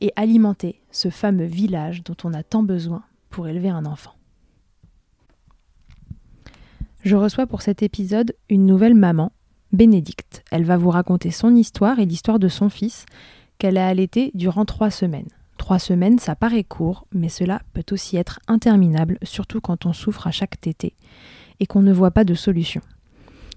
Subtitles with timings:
[0.00, 4.12] et alimenter ce fameux village dont on a tant besoin pour élever un enfant.
[7.02, 9.30] Je reçois pour cet épisode une nouvelle maman,
[9.72, 10.44] Bénédicte.
[10.50, 13.06] Elle va vous raconter son histoire et l'histoire de son fils
[13.58, 15.28] qu'elle a allaité durant trois semaines.
[15.56, 20.26] Trois semaines, ça paraît court, mais cela peut aussi être interminable, surtout quand on souffre
[20.26, 20.94] à chaque tétée
[21.60, 22.82] et qu'on ne voit pas de solution.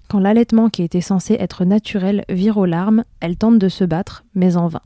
[0.08, 4.24] Quand l'allaitement qui était censé être naturel vire aux larmes, elle tente de se battre,
[4.34, 4.82] mais en vain.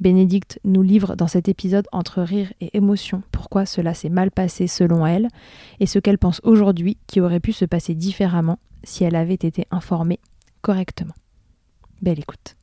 [0.00, 4.66] Bénédicte nous livre dans cet épisode entre rire et émotion pourquoi cela s'est mal passé
[4.66, 5.28] selon elle
[5.80, 9.66] et ce qu'elle pense aujourd'hui qui aurait pu se passer différemment si elle avait été
[9.70, 10.20] informée
[10.62, 11.14] correctement.
[12.00, 12.56] Belle écoute.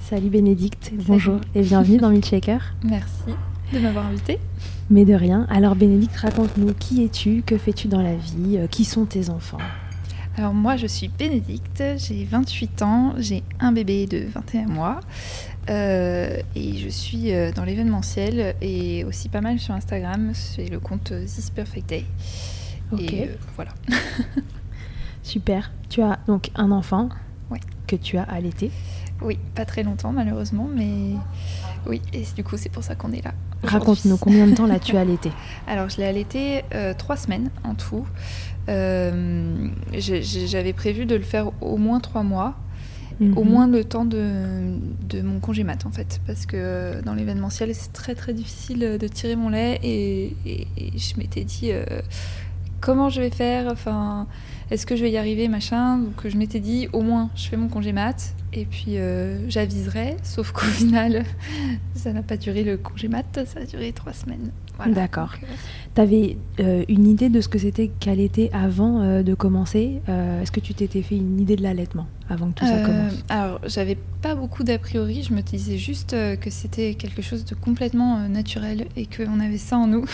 [0.00, 2.74] Salut Bénédicte, bonjour et bienvenue dans Milkshaker.
[2.84, 3.34] Merci
[3.72, 4.38] de m'avoir invitée.
[4.90, 5.46] Mais de rien.
[5.50, 9.58] Alors Bénédicte, raconte-nous qui es-tu, que fais-tu dans la vie, euh, qui sont tes enfants?
[10.38, 15.00] Alors moi je suis Bénédicte, j'ai 28 ans, j'ai un bébé de 21 mois
[15.68, 20.78] euh, et je suis euh, dans l'événementiel et aussi pas mal sur Instagram, c'est le
[20.78, 22.04] compte This Perfect Day.
[22.92, 23.00] Ok.
[23.00, 23.72] Et euh, voilà.
[25.22, 25.72] Super.
[25.88, 27.08] Tu as donc un enfant
[27.86, 28.70] que tu as allaité?
[29.20, 31.14] Oui, pas très longtemps malheureusement, mais
[31.86, 33.34] oui, et du coup c'est pour ça qu'on est là.
[33.62, 35.30] Raconte-nous combien de temps l'as-tu allaité
[35.66, 38.06] Alors je l'ai allaité euh, trois semaines en tout.
[38.68, 42.54] Euh, J'avais prévu de le faire au moins trois mois.
[43.20, 43.50] au Mhm.
[43.50, 44.30] moins le temps de,
[45.08, 49.08] de mon congé mat en fait parce que dans l'événementiel c'est très très difficile de
[49.08, 51.84] tirer mon lait et, et- et je m'étais dit euh,
[52.80, 54.28] comment je vais faire enfin
[54.70, 57.56] est-ce que je vais y arriver machin donc je m'étais dit au moins je fais
[57.56, 61.24] mon congé mat et puis euh, j'aviserai sauf qu'au final
[61.94, 64.92] ça n'a pas duré le congé mat ça a duré trois semaines Voilà.
[64.94, 65.32] D'accord.
[65.42, 65.46] Euh,
[65.94, 70.60] T'avais euh, une idée de ce que c'était qu'allaiter avant euh, de commencer Est-ce que
[70.60, 73.24] tu t'étais fait une idée de l'allaitement avant que tout ça commence?
[73.28, 75.24] alors, j'avais pas beaucoup d'a priori.
[75.24, 79.76] Je me disais juste que c'était quelque chose de complètement naturel et qu'on avait ça
[79.78, 80.04] en nous.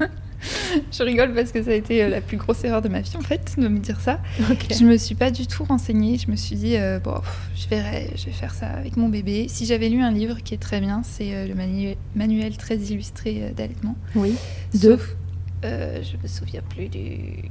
[0.92, 3.16] je rigole parce que ça a été euh, la plus grosse erreur de ma vie
[3.16, 4.20] en fait, de me dire ça.
[4.50, 4.66] Ok.
[4.78, 6.18] Je me suis pas du tout renseignée.
[6.18, 9.08] Je me suis dit, euh, bon, pff, je verrai, je vais faire ça avec mon
[9.08, 9.46] bébé.
[9.48, 12.76] Si j'avais lu un livre qui est très bien, c'est euh, le manu- manuel très
[12.76, 13.96] illustré euh, d'allaitement.
[14.14, 14.34] Oui.
[14.74, 15.16] De Sauf,
[15.62, 17.44] je me souviens plus du,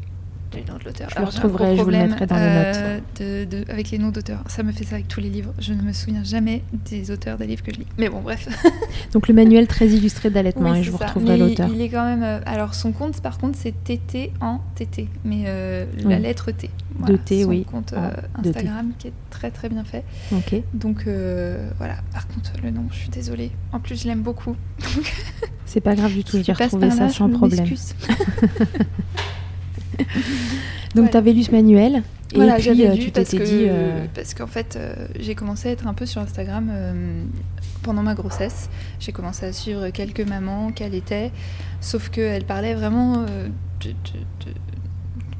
[0.52, 1.10] de l'auteur.
[1.10, 4.10] Je gros retrouverai, je vous le mettrai dans les euh, de- de- avec les noms
[4.10, 4.44] d'auteurs.
[4.48, 5.54] Ça me fait ça avec tous les livres.
[5.60, 7.88] Je ne me souviens jamais des auteurs des livres que je lis.
[7.98, 8.48] Mais bon, bref.
[9.14, 11.06] Donc le manuel très illustré d'allaitement Oui, et je vous ça.
[11.06, 11.70] retrouverai l'auteur.
[11.74, 12.24] Il est quand même.
[12.24, 15.08] euh, alors, son compte, par contre, c'est TT en TT.
[15.24, 16.22] Mais euh, la Oui.
[16.22, 16.70] lettre T.
[17.08, 17.64] De T, son oui.
[17.64, 18.50] compte T.
[18.50, 20.04] Instagram qui est très très bien fait.
[20.34, 20.56] Ok.
[20.74, 21.04] Donc
[21.78, 21.96] voilà.
[22.14, 23.52] Par contre, le nom, je suis désolée.
[23.72, 24.56] En plus, je l'aime beaucoup.
[25.66, 27.66] C'est pas grave du tout, je vais retrouver ça là, sans problème.
[30.96, 31.10] Donc Voilà.
[31.10, 33.50] tu avais lu ce manuel et Voilà, puis j'avais euh, lu tu parce t'étais que,
[33.50, 37.24] dit euh, parce qu'en fait, euh, j'ai commencé à être un peu sur Instagram euh,
[37.84, 38.70] pendant ma grossesse.
[39.00, 41.32] J'ai commencé à suivre quelques mamans qu'elle était,
[41.82, 43.26] sauf qu'elle parlait vraiment de,
[43.82, 43.90] de-
[44.46, 44.54] de-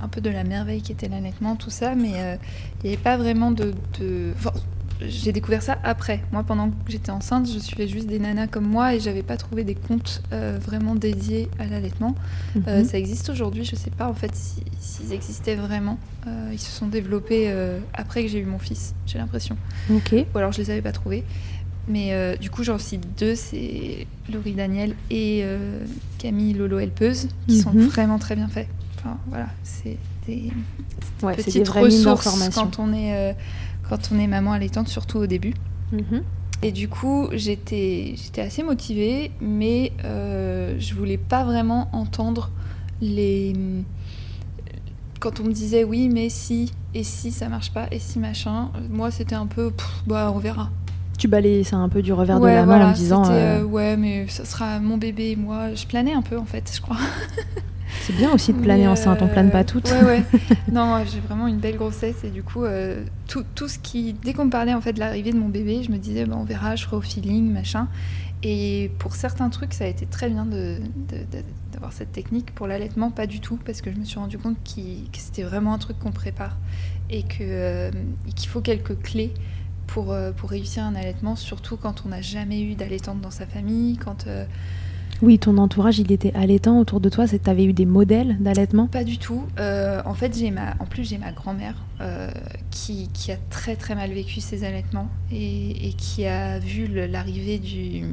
[0.02, 3.18] un peu de la merveille qui était l'allaitement, tout ça, mais il n'y avait pas
[3.18, 3.74] vraiment de.
[4.00, 4.32] de...
[4.38, 4.52] Enfin,
[5.02, 6.22] j'ai découvert ça après.
[6.32, 9.38] Moi, pendant que j'étais enceinte, je suivais juste des nanas comme moi et j'avais pas
[9.38, 12.16] trouvé des comptes euh, vraiment dédiés à l'allaitement.
[12.68, 12.86] Euh, Mhm.
[12.86, 15.98] ça existe aujourd'hui, je sais pas en fait si- s'ils existaient vraiment.
[16.28, 17.52] Euh, ils se sont développés
[17.94, 19.56] après que j'ai eu mon fils, j'ai l'impression.
[19.90, 20.14] Ok.
[20.34, 21.24] Ou alors je les avais pas trouvés.
[21.88, 25.44] Mais du coup, j'en cite deux, c'est Laurie Daniel et
[26.20, 27.88] Camille Lolo Helpeuse, qui sont Mhm.
[27.88, 28.68] vraiment très bien faits.
[29.00, 29.98] Enfin, voilà, c'est
[30.28, 30.52] des
[31.24, 33.36] Ouais, des petites ressources quand on est
[33.90, 35.54] quand on est maman allaitante, surtout au début.
[35.92, 36.24] Mhm.
[36.62, 42.52] Et du coup, j'étais assez motivée, mais euh, je voulais pas vraiment entendre
[43.02, 43.54] les
[45.20, 48.72] quand on me disait oui, mais si et si ça marche pas et si machin.
[48.90, 50.70] Moi, c'était un peu pff, bah on verra.
[51.18, 53.64] Tu balayais ça un peu du revers de la main voilà, en disant euh, euh,
[53.64, 55.74] ouais, mais ça sera mon bébé et moi.
[55.74, 56.98] Je planais un peu en fait, je crois.
[58.10, 59.88] c'est bien aussi de planer enceinte, on euh, plane pas toutes.
[59.92, 60.24] Ouais, ouais.
[60.72, 64.14] non, j'ai vraiment une belle grossesse et du coup, euh, tout, tout ce qui.
[64.14, 66.36] Dès qu'on me parlait en fait de l'arrivée de mon bébé, je me disais, bah,
[66.40, 67.88] on verra, je ferai au feeling, machin.
[68.42, 70.48] Et pour certains trucs, ça a été très bien
[71.72, 72.56] d'avoir cette technique.
[72.56, 75.44] Pour l'allaitement, pas du tout, parce que je me suis rendu compte qu'il- que c'était
[75.44, 76.58] vraiment un truc qu'on prépare
[77.12, 77.92] et euh,
[78.36, 79.34] qu'il faut quelques clés.
[79.88, 83.48] Pour, euh, pour réussir un allaitement, surtout quand on n'a jamais eu d'allaitante dans sa
[83.48, 84.46] famille, quand euh,
[85.22, 88.88] Oui, ton entourage, il était allaitant autour de toi, tu avais eu des modèles d'allaitement?
[88.88, 89.44] Pas du tout.
[89.60, 92.32] Euh, en fait, j'ai ma, en plus j'ai ma grand-mère euh,
[92.72, 97.60] qui, qui a très très mal vécu ses allaitements et, et qui a vu l'arrivée
[97.60, 98.04] du.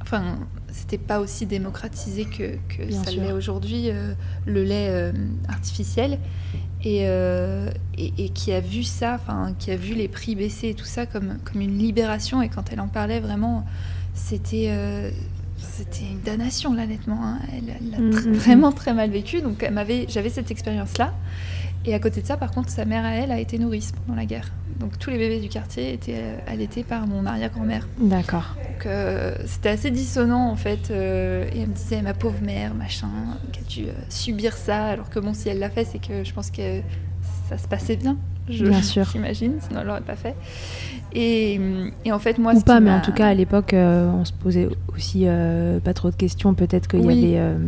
[0.00, 0.38] Enfin,
[0.72, 4.14] c'était pas aussi démocratisé que, que Bien ça l'est aujourd'hui euh,
[4.46, 5.12] le lait
[5.48, 6.18] artificiel
[6.82, 10.70] et, euh, et, et qui a vu ça, enfin qui a vu les prix baisser
[10.70, 13.64] et tout ça comme comme une libération et quand elle en parlait vraiment,
[14.14, 15.10] c'était euh,
[15.90, 17.18] c'était une damnation l'allaitement.
[17.22, 17.38] hein.
[17.52, 18.32] Elle, l'a Mm, mm, mm.
[18.32, 19.40] vraiment très mal vécu.
[19.42, 19.64] Donc
[20.08, 21.12] j'avais cette expérience-là.
[21.84, 24.16] Et à côté de ça, par contre, sa mère à elle a été nourrice pendant
[24.16, 24.52] la guerre.
[24.78, 27.88] Donc tous les bébés du quartier étaient euh, allaités par mon arrière-grand-mère.
[27.98, 28.54] D'accord.
[28.56, 30.90] Donc euh, c'était assez dissonant en fait.
[30.90, 33.08] euh, et elle me disait ma pauvre mère, machin,
[33.52, 34.86] qui a dû subir ça?
[34.86, 36.80] Alors que bon, si elle l'a fait, c'est que je pense que
[37.56, 38.16] ça se passait bien.
[38.48, 39.04] Je, Bien sûr.
[39.12, 40.34] J'imagine, sinon elle l'aurait pas fait.
[41.14, 41.60] Et,
[42.04, 44.32] et en fait, moi, Ou pas, mais en tout cas, à l'époque, euh, on se
[44.32, 46.54] posait aussi euh, pas trop de questions.
[46.54, 47.14] Peut-être qu'il Oui.
[47.16, 47.38] y avait.
[47.38, 47.58] euh,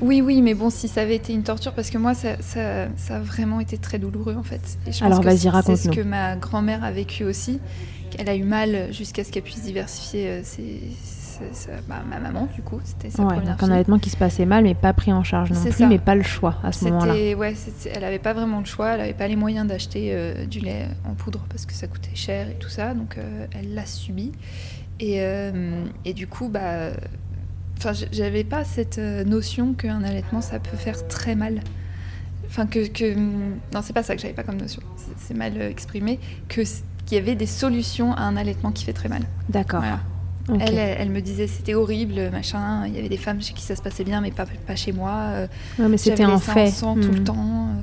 [0.00, 2.86] Oui, oui, mais bon, si ça avait été une torture, parce que moi, ça, ça,
[2.96, 4.78] ça a vraiment été très douloureux en fait.
[4.86, 7.60] Et je Alors, vas-y, c'est- C'est ce que ma grand-mère a vécu aussi.
[8.10, 10.80] qu'elle a eu mal jusqu'à ce qu'elle puisse diversifier euh, ses,
[11.88, 12.80] bah, ma maman, du coup.
[12.84, 15.22] C'était sa Ouais, première donc un allaitement qui se passait mal, mais pas pris en
[15.24, 15.86] charge non plus, ça.
[15.86, 17.14] mais pas le choix à ce moment-là.
[17.36, 17.54] Ouais,
[17.92, 20.88] elle n'avait pas vraiment le choix, elle n'avait pas les moyens d'acheter euh, du lait
[21.04, 24.32] en poudre parce que ça coûtait cher et tout ça, donc euh, elle l'a subi.
[25.00, 26.90] Et, euh, et du coup, bah,
[28.12, 31.60] j'avais pas cette notion qu'un allaitement ça peut faire très mal.
[32.46, 34.80] Enfin, que, que non, c'est pas ça que j'avais pas comme notion,
[35.16, 36.62] c'est, mal exprimé, que
[37.04, 39.22] qu'il y avait des solutions à un allaitement qui fait très mal.
[39.48, 39.80] D'accord.
[39.80, 40.00] Voilà.
[40.60, 42.86] Elle, me disait c'était horrible, machin.
[42.86, 44.92] Il y avait des femmes chez qui ça se passait bien, mais pas, pas chez
[44.92, 45.10] moi.
[45.30, 45.46] euh,
[45.78, 46.68] Ouais, mais c'était un fait.
[46.68, 47.24] sang tout le Hmm.
[47.24, 47.68] temps.
[47.76, 47.80] euh,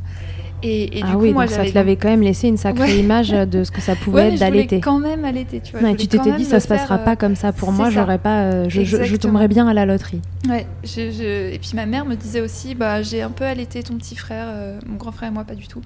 [0.65, 2.55] Et, et du ah coup, oui, moi, donc ça te l'avait quand même laissé une
[2.55, 2.97] sacrée Ouais.
[2.99, 4.79] image de ce que ça pouvait Ouais, être d'allaiter.
[4.79, 5.81] quand même allaiter, tu vois.
[5.81, 8.17] Ouais, tu t'étais dit ça se passera faire, pas euh, comme ça pour moi, j'aurais
[8.17, 10.21] pas, euh, je, je- tomberais bien à la loterie.
[10.47, 13.83] Ouais, je- je- et puis ma mère me disait aussi, bah, j'ai un peu allaité
[13.83, 15.81] ton petit frère, euh, mon grand frère et moi pas du tout.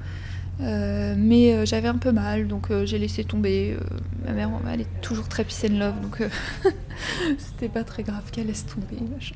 [0.59, 3.77] Euh, mais euh, j'avais un peu mal, donc euh, j'ai laissé tomber.
[4.25, 6.17] ma mère, elle est toujours très peace and love, donc
[7.37, 8.97] c'était pas très grave qu'elle laisse tomber.
[9.13, 9.35] machin.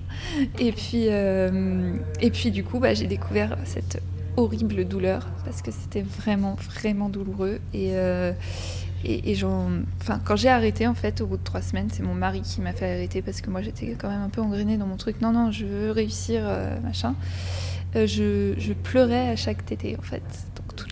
[0.60, 4.01] Et puis, et puis du coup, bah, j'ai découvert cette
[4.38, 7.60] horrible douleur parce que c'était vraiment, vraiment douloureux.
[7.74, 7.94] Et,
[9.04, 9.70] et, j'en-
[10.01, 12.62] enfin, quand j'ai arrêté, en fait, au bout de trois semaines, c'est mon mari qui
[12.62, 15.22] m'a fait arrêter parce que moi j'étais quand même un peu engrenée dans mon truc.
[15.22, 16.42] Non, non, je veux réussir,
[16.84, 17.13] machin.
[17.94, 20.24] Je, je pleurais à chaque tété, en fait.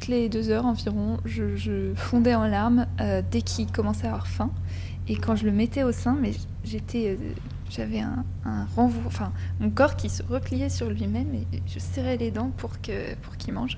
[0.10, 4.26] Les deux heures environ, je, je fondais en larmes euh, dès qu'il commençait à avoir
[4.26, 4.50] faim.
[5.08, 6.32] Et quand je le mettais au sein, mais
[6.66, 7.34] j'étais, euh,
[7.70, 12.18] j'avais un, un renvoi, enfin mon corps qui se repliait sur lui-même et je serrais
[12.18, 13.78] les dents pour que pour qu'il mange.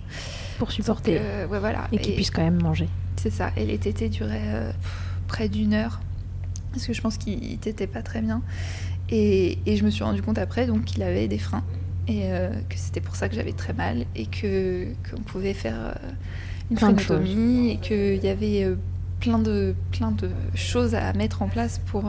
[0.58, 1.18] Pour supporter.
[1.20, 1.90] Euh, ouais, voilà.
[1.92, 2.88] et qu'il puisse quand même manger.
[3.18, 3.52] C'est ça.
[3.58, 4.74] Et les tétés duraient
[5.28, 6.00] près d'une heure.
[6.72, 8.42] Parce que je pense qu'il tétait pas très bien.
[9.10, 11.66] Et, et je me suis rendu compte après donc qu'il avait des freins.
[12.08, 14.06] Et euh, que c'était pour ça que j'avais très mal.
[14.16, 15.94] Et que qu'on pouvait faire euh,
[16.72, 17.72] une phrénotomie.
[17.72, 18.76] Et qu'il y avait euh,
[19.20, 22.06] plein, de, plein de choses à mettre en place pour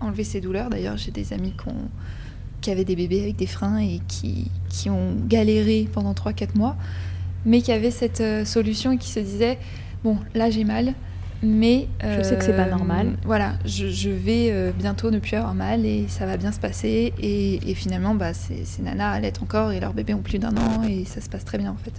[0.00, 0.68] enlever ces douleurs.
[0.70, 1.90] D'ailleurs, j'ai des amis qui, ont-
[2.60, 6.76] qui avaient des bébés avec des freins et qui, qui ont galéré pendant 3-4 mois.
[7.44, 9.58] Mais qui avaient cette solution et qui se disaient
[10.04, 10.94] bon, là j'ai mal,
[11.42, 13.12] mais je sais que c'est pas normal.
[13.24, 17.12] Voilà, je, vais bientôt ne plus avoir mal et ça va bien se passer.
[17.20, 20.82] Et, finalement, bah, ces, ces nanas allaitent encore et leurs bébés ont plus d'un an
[20.88, 21.92] et ça se passe très bien en fait.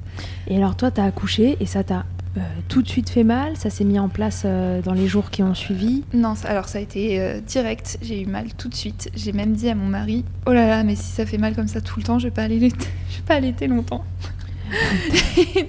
[0.47, 3.55] Et alors toi, tu as accouché et ça t'a euh, tout de suite fait mal?
[3.57, 6.03] Ça s'est mis en place euh, dans les jours qui ont suivi?
[6.13, 7.99] Non, alors ça a été euh, direct.
[8.01, 9.11] J'ai eu mal tout de suite.
[9.15, 11.67] J'ai même dit à mon mari Oh là là, mais si ça fait mal comme
[11.67, 12.59] ça tout le temps, je vais pas aller
[13.09, 14.03] je vais pas allaiter longtemps.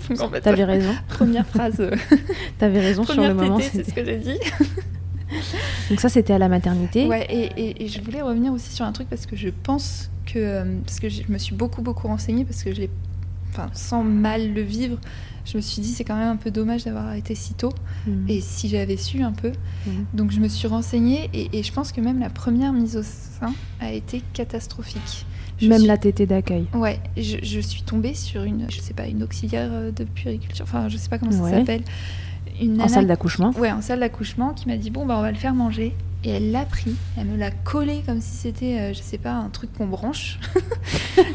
[0.08, 0.94] Donc en fait, t'avais raison.
[1.08, 1.82] Première phrase.
[2.58, 3.58] t'avais raison sur le moment.
[3.60, 4.38] C'est ce que j'ai dit.
[5.90, 7.06] Donc ça, c'était à la maternité.
[7.06, 10.64] Ouais, et, et, je voulais revenir aussi sur un truc parce que je pense que
[10.82, 12.88] parce que je me suis beaucoup beaucoup renseignée parce que j'ai,
[13.50, 14.98] enfin, sans mal le vivre,
[15.44, 17.72] je me suis dit c'est quand même un peu dommage d'avoir arrêté si tôt
[18.06, 18.26] mhm.
[18.28, 19.52] et si j'avais su un peu.
[19.86, 20.06] Mhm.
[20.14, 23.52] Donc je me suis renseignée et, je pense que même la première mise au sein
[23.80, 25.26] a été catastrophique.
[25.62, 26.66] Même la tétée d'accueil.
[26.74, 30.88] Ouais, je, suis tombée sur une, je sais pas, une auxiliaire euh, de puériculture, enfin
[30.88, 31.82] je sais pas comment ça s'appelle.
[32.60, 35.32] Une en salle d'accouchement Ouais, en salle d'accouchement qui m'a dit bon bah on va
[35.32, 35.94] le faire manger.
[36.26, 39.34] Et elle l'a pris, elle me l'a collé comme si c'était, euh, je sais pas,
[39.34, 40.38] un truc qu'on branche.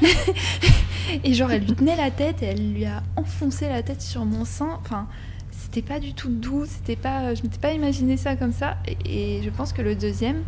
[1.24, 4.26] et genre, elle lui tenait la tête et elle lui a enfoncé la tête sur
[4.26, 4.80] mon sein.
[4.82, 5.08] Enfin,
[5.52, 8.78] c'était pas du tout doux, c'était pas, je m'étais pas imaginé ça comme ça.
[9.06, 10.42] Et, je pense que le deuxième,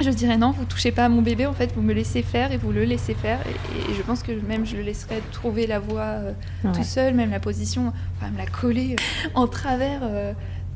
[0.00, 2.52] je dirais non, vous touchez pas à mon bébé, en fait, vous me laissez faire
[2.52, 3.40] et vous le laissez faire.
[3.46, 6.32] Et, je pense que même je le laisserai trouver la voie euh,
[6.74, 10.00] tout seul, même la position, enfin, me la coller euh, en travers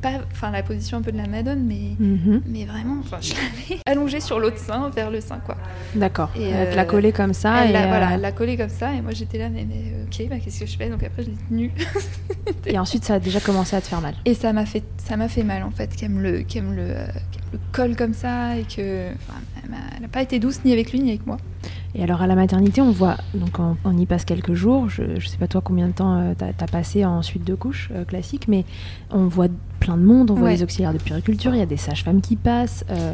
[0.00, 2.42] pas, enfin la position un peu de la Madone, mais, mhm.
[2.46, 5.56] mais vraiment, enfin, je l'avais allongée sur l'autre sein, vers le sein, quoi.
[5.94, 6.30] D'accord.
[6.36, 7.64] Et elle l'a collée comme ça.
[7.64, 10.28] Elle et voilà, elle l'a collée comme ça, et moi j'étais là, mais, mais ok,
[10.28, 10.88] bah, qu'est-ce que je fais?
[10.88, 11.72] Donc après, je l'ai tenue.
[12.66, 14.14] et ensuite, ça a déjà commencé à te faire mal.
[14.24, 16.76] Et ça m'a fait, ça m'a fait mal en fait, qu'elle me le, qu'elle me
[16.76, 16.88] le,
[17.52, 19.08] le colle comme ça, et que,
[19.64, 21.36] elle n'a pas été douce ni avec lui ni avec moi.
[21.94, 25.20] Et alors à la maternité, on voit, donc on, y passe quelques jours, je ne
[25.20, 28.04] sais pas toi combien de temps euh, tu as, passé en suite de couche euh,
[28.04, 28.64] classique, mais
[29.10, 29.48] on voit
[29.80, 32.36] plein de monde, on voit les auxiliaires de puriculture, il y a des sages-femmes qui
[32.36, 32.84] passent.
[32.90, 33.12] Euh,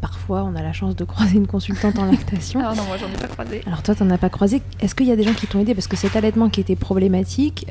[0.00, 2.60] parfois, on a la chance de croiser une consultante en lactation.
[2.60, 3.62] Alors non, moi j'en ai pas croisé.
[3.66, 4.62] Alors toi, tu n'en as pas croisé.
[4.80, 5.74] Est-ce qu'il y a des gens qui t'ont aidé?
[5.74, 7.66] Parce que cet allaitement qui était problématique,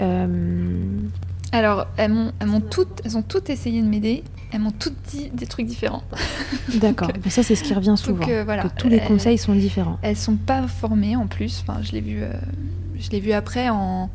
[1.54, 4.24] alors, elles, m'ont, toutes, elles ont toutes essayé de m'aider.
[4.52, 6.04] Elles m'ont toutes dit des trucs différents.
[6.76, 7.10] D'accord.
[7.30, 8.26] ça, c'est ce qui revient souvent.
[8.26, 10.00] que tous les conseils sont différents.
[10.02, 11.64] Elles sont pas formées en plus.
[11.66, 12.34] Enfin, je l'ai vu, euh,
[13.00, 14.10] je l'ai vu après en,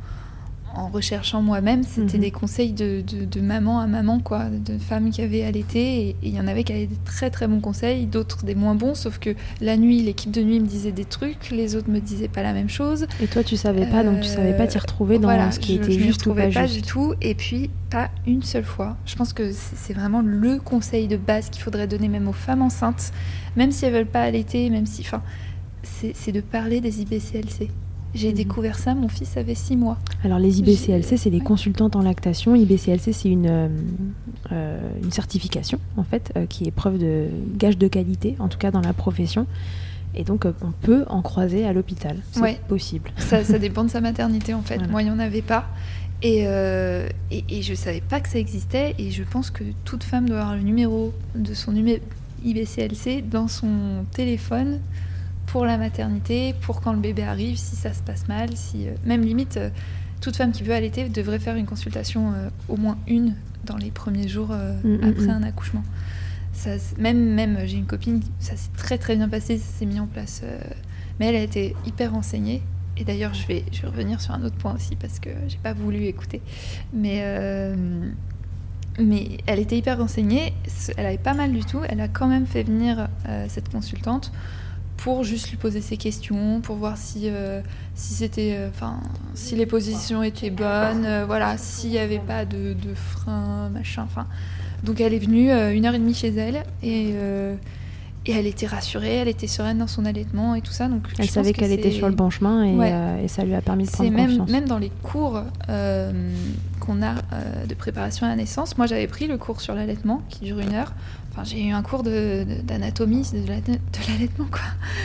[0.75, 2.23] en recherchant moi-même, c'était mhm.
[2.23, 6.09] des conseils de, de, maman à maman, quoi, de femmes qui avaient allaité.
[6.09, 8.75] Et il y en avait qui avaient des très très bons conseils, d'autres des moins
[8.75, 12.01] bons, sauf que la nuit, l'équipe de nuit me disait des trucs, les autres me
[12.01, 13.07] disaient pas la même chose.
[13.23, 15.93] Et toi, tu savais pas, donc tu savais pas t'y retrouver dans ce qui était
[15.93, 17.15] juste ou pas, pas du tout.
[17.21, 18.97] Et puis, pas une seule fois.
[19.07, 22.63] Je pense que c'est vraiment le conseil de base qu'il faudrait donner même aux femmes
[22.63, 23.13] enceintes,
[23.57, 25.03] même si elles veulent pas allaiter, même si.
[25.03, 25.23] Enfin,
[25.83, 27.71] c'est de parler des IBCLC.
[28.15, 28.35] J'ai mhm.
[28.35, 29.99] découvert ça, mon fils avait 6 mois.
[30.25, 32.55] Alors les IBCLC, c'est les consultantes en lactation.
[32.55, 33.69] IBCLC, c'est une, euh,
[34.53, 38.59] euh, une certification, en fait, euh, qui est preuve de gage de qualité, en tout
[38.59, 39.47] cas dans la profession.
[40.15, 42.17] Et donc, on peut en croiser à l'hôpital.
[42.33, 43.11] C'est possible.
[43.19, 44.79] Ça, ça, dépend de sa maternité, en fait.
[44.89, 45.67] Moi, il n'y en avait pas.
[46.23, 48.95] Et, et, et, je ne savais pas que ça existait.
[48.99, 51.75] Et je pense que toute femme doit avoir le numéro de son
[52.43, 54.81] IBCLC dans son téléphone
[55.49, 58.93] pour la maternité, pour quand le bébé arrive, si ça se passe mal, si euh,
[59.05, 59.71] même limite euh,
[60.21, 63.91] toute femme qui veut allaiter devrait faire une consultation euh, au moins une dans les
[63.91, 65.31] premiers jours mm, mm, après mm.
[65.31, 65.83] un accouchement.
[66.53, 70.01] Ça, même même j'ai une copine, ça s'est très très bien passé, ça s'est mis
[70.01, 70.43] en place,
[71.19, 72.63] mais elle a été hyper renseignée.
[72.97, 75.59] Et d'ailleurs, je vais, je vais revenir sur un autre point aussi parce que j'ai
[75.59, 76.43] pas voulu écouter.
[76.93, 77.23] Mais
[78.99, 80.53] mais elle était hyper renseignée,
[80.97, 81.81] elle avait pas mal du tout.
[81.89, 83.09] Elle a quand même fait venir
[83.47, 84.33] cette consultante
[84.99, 87.63] pour juste lui poser ses questions, pour voir si, euh,
[87.95, 89.01] c'était, euh, enfin,
[89.33, 94.07] si les positions étaient bonnes, euh, voilà, s'il n'y avait pas de, de frein, machin.
[94.83, 97.15] Donc elle est venue une heure et demie chez elle et,
[98.29, 100.89] et elle était rassurée, elle était sereine dans son allaitement et tout ça.
[100.89, 103.85] Donc elle savait qu'elle était sur le bon chemin et, et, ça lui a permis
[103.85, 104.51] de prendre même, confiance.
[104.51, 107.15] Même dans les cours qu'on a
[107.69, 110.75] de préparation à la naissance, moi j'avais pris le cours sur l'allaitement qui dure une
[110.75, 110.93] heure
[111.45, 114.61] j'ai eu un cours d'anatomie de, de l'allaitement, quoi.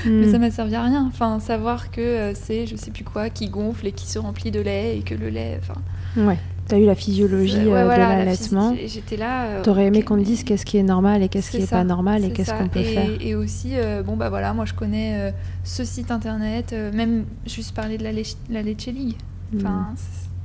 [0.05, 0.19] Hmm.
[0.19, 1.05] Mais ça m'a servi à rien.
[1.07, 4.51] Enfin, savoir que euh, c'est, je sais plus quoi, qui gonfle et qui se remplit
[4.51, 5.59] de lait et que le lait.
[5.61, 5.79] Enfin.
[6.17, 6.37] Ouais.
[6.67, 8.75] T'as eu la physiologie euh, de l'allaitement.
[8.85, 9.45] J'étais là.
[9.45, 11.83] Euh, T'aurais aimé qu'on te dise qu'est-ce qui est normal et qu'est-ce qui est pas
[11.83, 13.09] normal et qu'est-ce qu'on peut faire.
[13.19, 13.73] Et aussi,
[14.05, 18.11] bon bah voilà, moi je connais ce site internet, même juste parler de la,
[18.49, 19.15] la Leche League.
[19.55, 19.89] Enfin,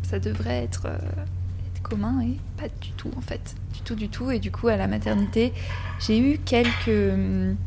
[0.03, 3.55] ça devrait être, être commun et pas du tout en fait
[3.95, 4.31] du tout.
[4.31, 5.53] Et du coup, à la maternité,
[6.01, 7.15] j'ai eu quelques,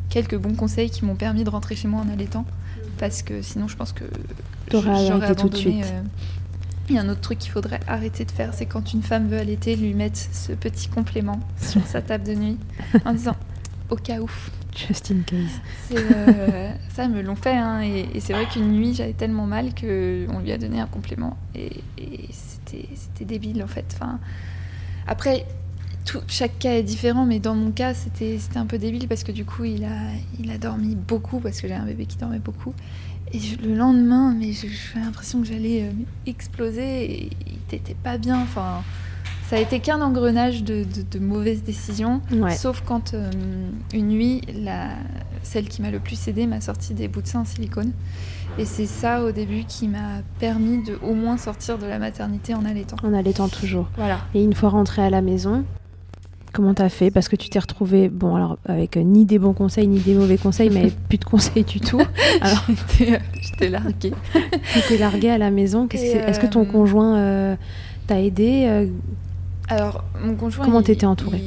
[0.09, 2.45] quelques bons conseils qui m'ont permis de rentrer chez moi en allaitant.
[2.97, 4.03] Parce que sinon, je pense que
[4.71, 5.35] j'aurais abandonné.
[5.35, 5.93] Tout de suite.
[6.95, 9.37] Y a un autre truc qu'il faudrait arrêter de faire, c'est quand une femme veut
[9.37, 12.57] allaiter, lui mettre ce petit complément sur sa table de nuit
[13.05, 13.35] en disant
[13.89, 14.29] au cas où.
[14.75, 15.59] Just in case.
[15.91, 17.57] Euh, ça, me l'ont fait.
[17.57, 21.37] Hein, et, c'est vrai qu'une nuit, j'avais tellement mal qu'on lui a donné un complément.
[21.55, 21.81] Et,
[22.31, 23.85] c'était débile, en fait.
[23.93, 24.19] Enfin,
[25.07, 25.45] après,
[26.05, 29.31] tout, chaque cas est différent, mais dans mon cas, c'était un peu débile parce que
[29.31, 32.39] du coup, il a, il a dormi beaucoup parce que j'ai un bébé qui dormait
[32.39, 32.73] beaucoup.
[33.33, 34.69] Et le lendemain, mais j'ai
[34.99, 35.91] l'impression que j'allais euh,
[36.25, 38.41] exploser et il n'était pas bien.
[38.41, 38.83] Enfin,
[39.49, 40.85] ça a été qu'un engrenage de,
[41.19, 42.21] mauvaises décisions,
[42.57, 43.29] sauf quand euh,
[43.93, 44.91] une nuit, la,
[45.43, 47.91] celle qui m'a le plus aidé m'a sorti des bouts de sein en silicone.
[48.57, 52.53] Et c'est ça au début qui m'a permis de au moins sortir de la maternité
[52.53, 52.97] en allaitant.
[53.03, 53.89] En allaitant toujours.
[53.95, 54.19] Voilà.
[54.33, 55.65] Et une fois rentrée à la maison,
[56.51, 59.53] comment t'as fait Parce que tu t'es retrouvée, bon alors avec euh, ni des bons
[59.53, 62.01] conseils ni des mauvais conseils, mais plus de conseils du tout.
[62.41, 62.65] Alors
[63.41, 64.13] j'étais larguée.
[64.87, 65.87] tu larguée à la maison.
[65.91, 67.57] Est-ce que ton conjoint
[68.07, 68.87] t'a aidé
[69.71, 70.65] alors, mon conjoint.
[70.65, 71.39] Comment t'étais entourée?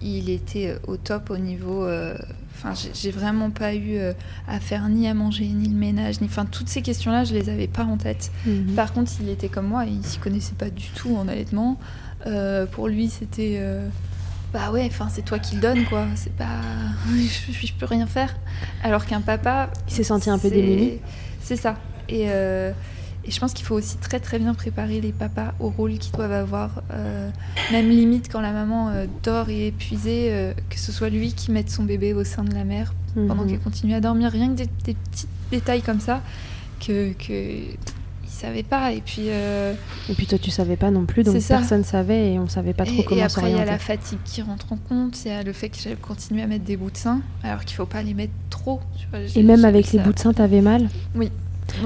[0.00, 1.84] il, était euh, au top au niveau.
[1.84, 2.16] Euh,
[2.54, 4.14] enfin, j'ai vraiment pas eu euh,
[4.48, 6.26] à faire ni à manger, ni le ménage, ni.
[6.26, 8.32] Enfin, toutes ces questions-là, je les avais pas en tête.
[8.46, 8.74] Mhm.
[8.74, 11.78] Par contre, il était comme moi, il s'y connaissait pas du tout en allaitement.
[12.72, 13.60] pour lui, c'était.
[14.52, 16.06] Bah ouais, enfin, c'est toi qui le donnes, quoi.
[16.14, 16.60] C'est pas.
[17.08, 18.36] je, je, peux rien faire.
[18.82, 19.70] Alors qu'un papa.
[19.88, 20.98] Il s'est senti un peu démuni.
[21.42, 21.76] C'est ça.
[22.08, 22.28] Et.
[23.26, 26.12] Et je pense qu'il faut aussi très très bien préparer les papas au rôle qu'ils
[26.12, 26.82] doivent avoir.
[26.92, 27.28] Euh,
[27.72, 31.32] même limite quand la maman euh, dort et est épuisée, euh, que ce soit lui
[31.32, 33.50] qui mette son bébé au sein de la mère pendant mhm.
[33.50, 34.30] qu'elle continue à dormir.
[34.30, 36.22] Rien que des, petits détails comme ça
[36.78, 37.62] que, que
[38.36, 38.92] savait pas.
[38.92, 42.48] Et puis, et puis toi, tu savais pas non plus, donc personne savait et on
[42.48, 43.50] savait pas trop comment s'orienter.
[43.50, 45.52] Et après, il y a la fatigue qui rentre en compte, il y a le
[45.52, 48.14] fait que j'allais continuer à mettre des bouts de sein, alors qu'il faut pas les
[48.14, 48.80] mettre trop.
[49.34, 50.88] et même avec les bouts de sein, t'avais mal?
[51.14, 51.30] Oui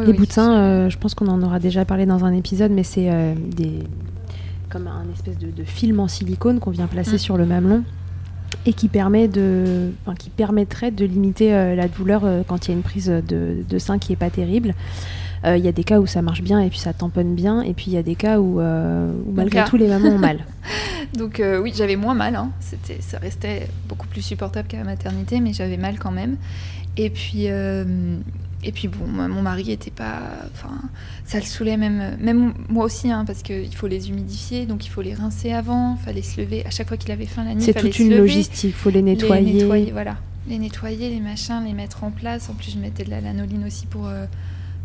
[0.05, 3.11] les boutins, euh, je pense qu'on en aura déjà parlé dans un épisode, mais c'est
[3.11, 3.81] euh, des
[4.69, 7.19] comme un espèce de, film en silicone qu'on vient placer mm.
[7.19, 7.83] sur le mamelon
[8.67, 12.77] et qui permet de, qui permettrait de limiter euh, la douleur quand il y a
[12.77, 14.75] une prise de, sein qui est pas terrible.
[15.45, 17.73] Il y a des cas où ça marche bien et puis ça tamponne bien, et
[17.73, 18.61] puis il y a des cas où,
[19.33, 20.45] malgré tout les mamans ont mal.
[21.15, 22.37] Donc oui, j'avais moins mal.
[22.37, 22.51] Hein.
[22.61, 26.37] C'était, ça restait beaucoup plus supportable qu'à la maternité, mais j'avais mal quand même.
[26.97, 27.49] Et puis
[28.63, 30.21] et puis bon, mon mari était pas,
[30.53, 30.81] enfin,
[31.25, 34.91] ça le saoulait même, même moi aussi, hein, parce qu'il faut les humidifier, donc il
[34.91, 37.63] faut les rincer avant, fallait se lever à chaque fois qu'il avait faim la nuit.
[37.63, 39.53] C'est toute une logistique, faut les nettoyer.
[39.53, 42.51] Les nettoyer, voilà, les nettoyer, les machins, les mettre en place.
[42.51, 44.27] En plus, je mettais de la lanoline aussi pour euh,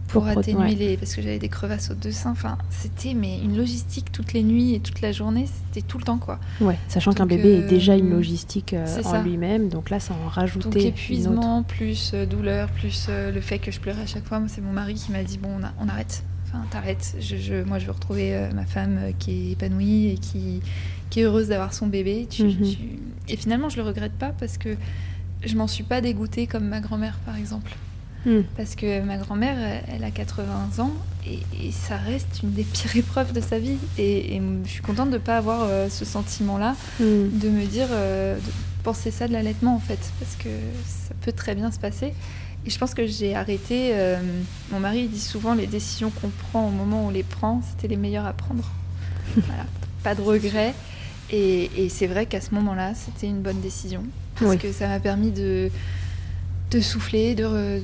[0.07, 3.57] pour, atténuer les parce que j'avais des crevasses au deux seins enfin c'était mais une
[3.57, 6.39] logistique toutes les nuits et toute la journée c'était tout le temps quoi.
[6.61, 10.13] Ouais sachant qu'un bébé est déjà une euh, logistique euh, en lui-même donc là ça
[10.25, 14.25] en rajoutait donc épuisement plus euh, douleur plus le fait que je pleurais à chaque
[14.25, 16.23] fois c'est mon mari qui m'a dit bon on, arrête.
[16.47, 17.15] Enfin t'arrêtes.
[17.19, 20.61] Je, moi je veux retrouver ma femme qui est épanouie et qui
[21.09, 22.27] qui est heureuse d'avoir son bébé.
[22.39, 22.53] Mhm.
[23.27, 24.75] et finalement je le regrette pas parce que
[25.43, 27.75] je m'en suis pas dégoûtée comme ma grand-mère par exemple
[28.25, 28.41] Hmm.
[28.57, 30.91] Parce que ma grand-mère, elle a 80 ans
[31.27, 33.77] et, ça reste une des pires épreuves de sa vie.
[33.97, 37.39] Et, je suis contente de ne pas avoir euh, ce sentiment-là, hmm.
[37.39, 38.51] de me dire, euh, de
[38.83, 40.49] penser ça de l'allaitement en fait, parce que
[40.85, 42.13] ça peut très bien se passer.
[42.65, 43.91] Et je pense que j'ai arrêté.
[43.93, 44.17] Euh,
[44.71, 47.87] mon mari dit souvent les décisions qu'on prend au moment où on les prend, c'était
[47.87, 48.71] les meilleures à prendre.
[49.35, 49.65] voilà,
[50.03, 50.73] pas de regrets.
[51.31, 54.03] Et, c'est vrai qu'à ce moment-là, c'était une bonne décision.
[54.39, 55.71] Parce que ça m'a permis de,
[56.75, 57.79] de souffler, de, de,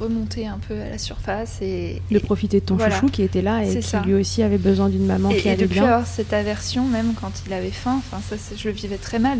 [0.00, 3.62] remonter un peu à la surface et de profiter de ton chouchou qui était là
[3.62, 5.84] et qui lui aussi avait besoin d'une maman qui allait et bien.
[5.84, 7.98] avoir cette aversion même quand il avait faim.
[7.98, 9.38] Enfin ça, je le vivais très mal.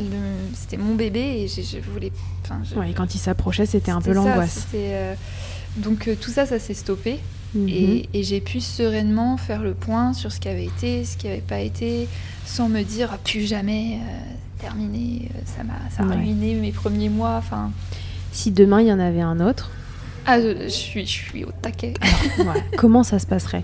[0.54, 2.12] C'était mon bébé et je, voulais.
[2.44, 4.66] Enfin, et quand il s'approchait, c'était un peu l'angoisse.
[4.74, 5.14] Euh,
[5.78, 7.18] donc euh, tout ça, ça s'est stoppé.
[7.54, 7.68] Mhm.
[7.68, 11.40] Et, j'ai pu sereinement faire le point sur ce qui avait été, ce qui n'avait
[11.40, 12.08] pas été,
[12.44, 17.36] sans me dire ah, plus jamais euh, terminé, ça m'a a ruiné mes premiers mois.
[17.38, 17.70] Enfin,
[18.36, 19.70] si demain il y en avait un autre.
[20.26, 21.94] Ah, je, suis, je suis au taquet.
[22.76, 23.62] comment ça se passerait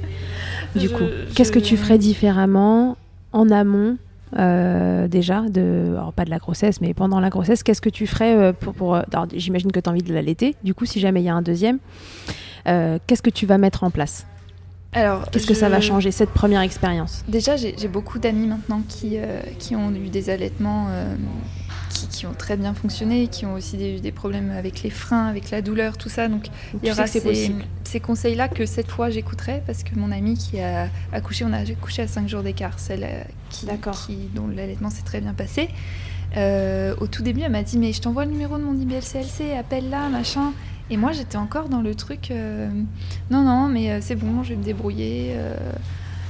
[0.76, 1.04] Du coup,
[1.34, 2.96] qu'est-ce que tu ferais différemment
[3.32, 3.96] en amont
[4.38, 8.06] euh, déjà, de, alors pas de la grossesse, mais pendant la grossesse, qu'est-ce que tu
[8.06, 8.72] ferais euh, pour.
[8.72, 9.02] pour euh,
[9.34, 11.42] J'imagine que tu as envie de l'allaiter, du coup, si jamais il y a un
[11.42, 11.78] deuxième,
[12.64, 14.26] qu'est-ce que tu vas mettre en place?
[14.94, 17.24] Alors, Qu'est-ce que ça va changer, cette première expérience?
[17.28, 19.16] Déjà, j'ai beaucoup d'amis maintenant qui,
[19.58, 20.88] qui ont eu des allaitements
[21.92, 25.50] qui, ont très bien fonctionné, qui ont aussi eu des, problèmes avec les freins, avec
[25.50, 26.28] la douleur, tout ça.
[26.28, 26.46] Donc
[26.82, 27.52] il y aura ces,
[27.92, 31.58] ces conseils-là que cette fois j'écouterai parce que mon amie qui a accouché, on a
[31.58, 35.68] accouché à 5 jours d'écart, celle euh, qui, qui, dont l'allaitement s'est très bien passé.
[36.38, 39.54] Euh, au tout début, elle m'a dit Mais je t'envoie le numéro de mon IBLCLC,
[39.58, 40.52] appelle là, machin.
[40.88, 42.70] Et moi, j'étais encore dans le truc euh,
[43.30, 45.36] Non, non, mais c'est bon, je vais me débrouiller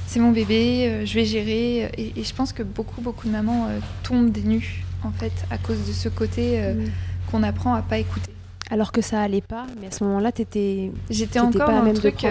[0.05, 1.89] c'est mon bébé, je vais gérer.
[1.97, 3.67] Et, je pense que beaucoup, beaucoup de mamans
[4.03, 6.89] tombent des nues, en fait, à cause de ce côté mm.
[7.31, 8.31] qu'on apprend à pas écouter.
[8.69, 10.91] Alors que ça allait pas, mais à ce moment-là, t'étais.
[11.09, 12.25] J'étais encore pas dans même truc.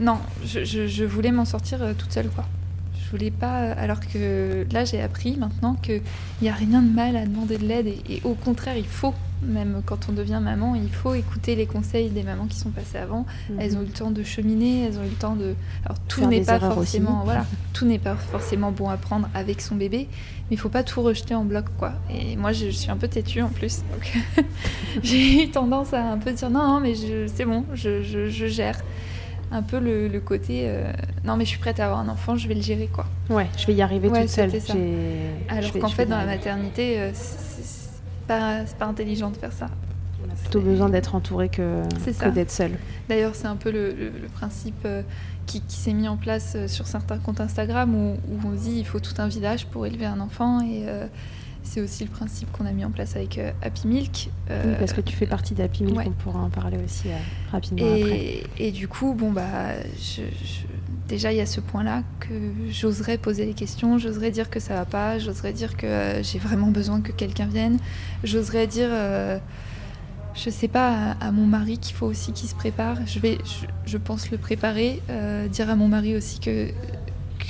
[0.00, 2.44] non, je, je, voulais m'en sortir toute seule, quoi.
[3.10, 3.72] Je voulais pas.
[3.72, 6.02] Alors que là, j'ai appris maintenant qu'il
[6.42, 9.14] n'y a rien de mal à demander de l'aide et, au contraire, il faut.
[9.42, 12.98] Même quand on devient maman, il faut écouter les conseils des mamans qui sont passées
[12.98, 13.24] avant.
[13.48, 13.56] Mhm.
[13.58, 15.54] Elles ont eu le temps de cheminer, elles ont eu le temps de.
[15.86, 19.76] Alors tout n'est pas forcément, voilà, tout n'est pas forcément bon à prendre avec son
[19.76, 21.94] bébé, mais il faut pas tout rejeter en bloc, quoi.
[22.10, 24.44] Et moi, je, suis un peu têtue en plus, donc
[25.02, 26.94] j'ai eu tendance à un peu dire non, non mais
[27.26, 28.76] c'est bon, je, je gère
[29.50, 30.92] un peu le, côté euh,
[31.24, 33.06] non mais je suis prête à avoir un enfant, je vais le gérer quoi.
[33.28, 34.50] Ouais, je vais y arriver toute seule.
[35.48, 39.68] Alors qu'en fait dans la maternité euh, c'est pas, pas intelligent de faire ça.
[40.26, 41.82] On a plutôt besoin d'être entouré que,
[42.30, 42.78] d'être seule.
[43.08, 45.02] D'ailleurs c'est un peu le, principe euh,
[45.46, 49.00] qui, s'est mis en place sur certains comptes Instagram où, où, on dit il faut
[49.00, 50.84] tout un village pour élever un enfant et
[51.62, 54.30] c'est aussi le principe qu'on a mis en place avec euh, Happy Milk.
[54.48, 57.16] oui, parce que tu fais partie d'Happy Milk, on pourra en parler aussi euh,
[57.52, 58.42] rapidement et, après.
[58.58, 59.74] Et du coup, bon, bah,
[61.08, 62.34] déjà, il y a ce point-là que
[62.70, 66.38] j'oserais poser les questions, j'oserais dire que ça va pas, j'oserais dire que euh, j'ai
[66.38, 67.78] vraiment besoin que quelqu'un vienne,
[68.24, 68.90] j'oserais dire
[70.32, 72.96] je sais pas, à, mon mari qu'il faut aussi qu'il se prépare.
[73.04, 73.38] Je vais,
[73.84, 75.02] je, pense le préparer,
[75.50, 76.68] dire à mon mari aussi que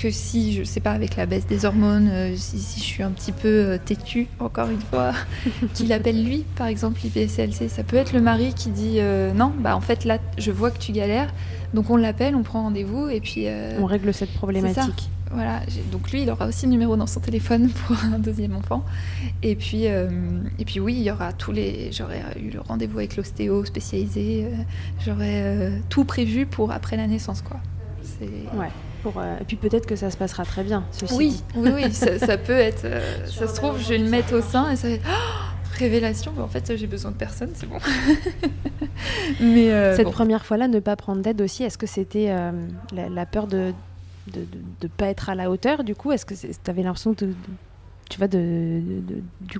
[0.01, 3.11] que si, je sais pas, avec la baisse des hormones, euh, si, je suis un
[3.11, 5.13] petit peu euh, têtue, encore une fois,
[5.75, 7.69] qu'il appelle lui, par exemple, l'IPSLC.
[7.69, 10.71] Ça peut être le mari qui dit euh, non, bah en fait là, je vois
[10.71, 11.33] que tu galères,
[11.75, 13.47] donc on l'appelle, on prend rendez-vous et puis.
[13.79, 15.11] on règle cette problématique.
[15.33, 15.61] Voilà,
[15.93, 18.85] donc lui, il aura aussi le numéro dans son téléphone pour un deuxième enfant.
[19.43, 21.93] Et puis, et puis oui, il y aura tous les.
[21.93, 24.47] J'aurais eu le rendez-vous avec l'ostéo spécialisé.
[25.05, 27.61] j'aurais tout prévu pour après la naissance, quoi.
[28.55, 28.69] Ouais.
[29.07, 30.85] Euh, et puis peut-être que ça se passera très bien.
[31.13, 32.85] oui, oui, oui, ça, peut être.
[32.85, 35.79] Euh, ça se trouve, je vais le mettre au sein et ça va être oh,
[35.79, 36.33] révélation.
[36.39, 37.79] en fait, j'ai besoin de personne, c'est bon.
[39.41, 41.63] Mais euh, cette première fois-là, ne pas prendre d'aide aussi.
[41.63, 42.35] Est-ce que c'était
[42.93, 43.73] la, peur de
[44.27, 44.47] de,
[44.81, 47.33] de, pas être à la hauteur Du coup, est-ce que tu avais l'impression de,
[48.09, 48.81] tu vois, de,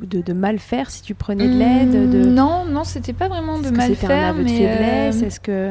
[0.05, 2.25] de, de, mal faire si tu prenais de l'aide de...
[2.25, 4.35] Non, non, c'était pas vraiment de mal faire.
[4.35, 5.23] mais faiblesse?
[5.23, 5.71] Est-ce que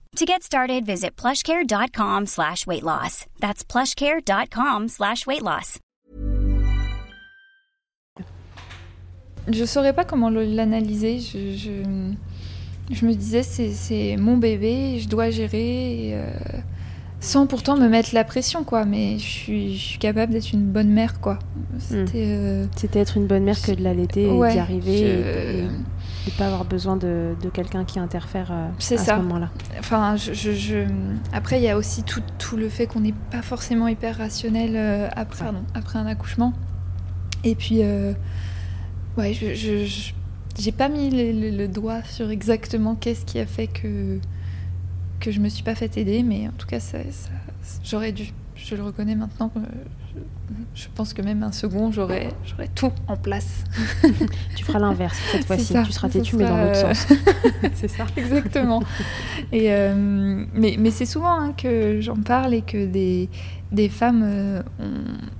[0.17, 3.25] To get started, visit plushcare.com slash weight loss.
[3.39, 5.79] That's plushcare.com slash weight loss.
[9.47, 11.19] Je saurais pas comment l'analyser.
[11.19, 16.09] Je, je, je, me disais, c'est mon bébé, je dois gérer.
[16.09, 16.27] Et, euh,
[17.21, 18.83] sans pourtant me mettre la pression, quoi.
[18.83, 21.39] Mais je suis, je suis capable d'être une bonne mère, quoi.
[21.79, 22.67] C'était hmm.
[22.83, 25.01] euh, être une bonne mère que de l'allaiter et d'y arriver.
[25.01, 25.67] Et,
[26.25, 29.49] de pas avoir besoin de, de quelqu'un qui interfère euh, à ce moment-là.
[29.79, 30.85] Enfin, je, je,
[31.33, 34.75] Après, il y a aussi tout, tout le fait qu'on n'est pas forcément hyper rationnel
[34.75, 36.53] euh, après, après un accouchement.
[37.43, 38.13] Et puis, euh,
[39.17, 39.87] ouais, je
[40.57, 44.19] j'ai pas mis le, doigt sur exactement qu'est-ce qui a fait que
[45.19, 46.97] que je me suis pas fait aider, mais en tout cas, ça,
[47.83, 48.33] j'aurais dû.
[48.63, 49.51] Je le reconnais maintenant
[50.73, 52.29] je pense que même un second, j'aurais
[52.75, 53.63] tout en place.
[54.55, 55.73] tu feras l'inverse cette fois-ci.
[55.85, 57.07] Tu seras têtu, mais dans l'autre sens.
[57.75, 58.05] c'est ça.
[58.15, 58.81] Exactement.
[59.51, 63.29] Et euh, mais, mais c'est souvent hein, que j'en parle et que des,
[63.71, 64.61] des femmes euh,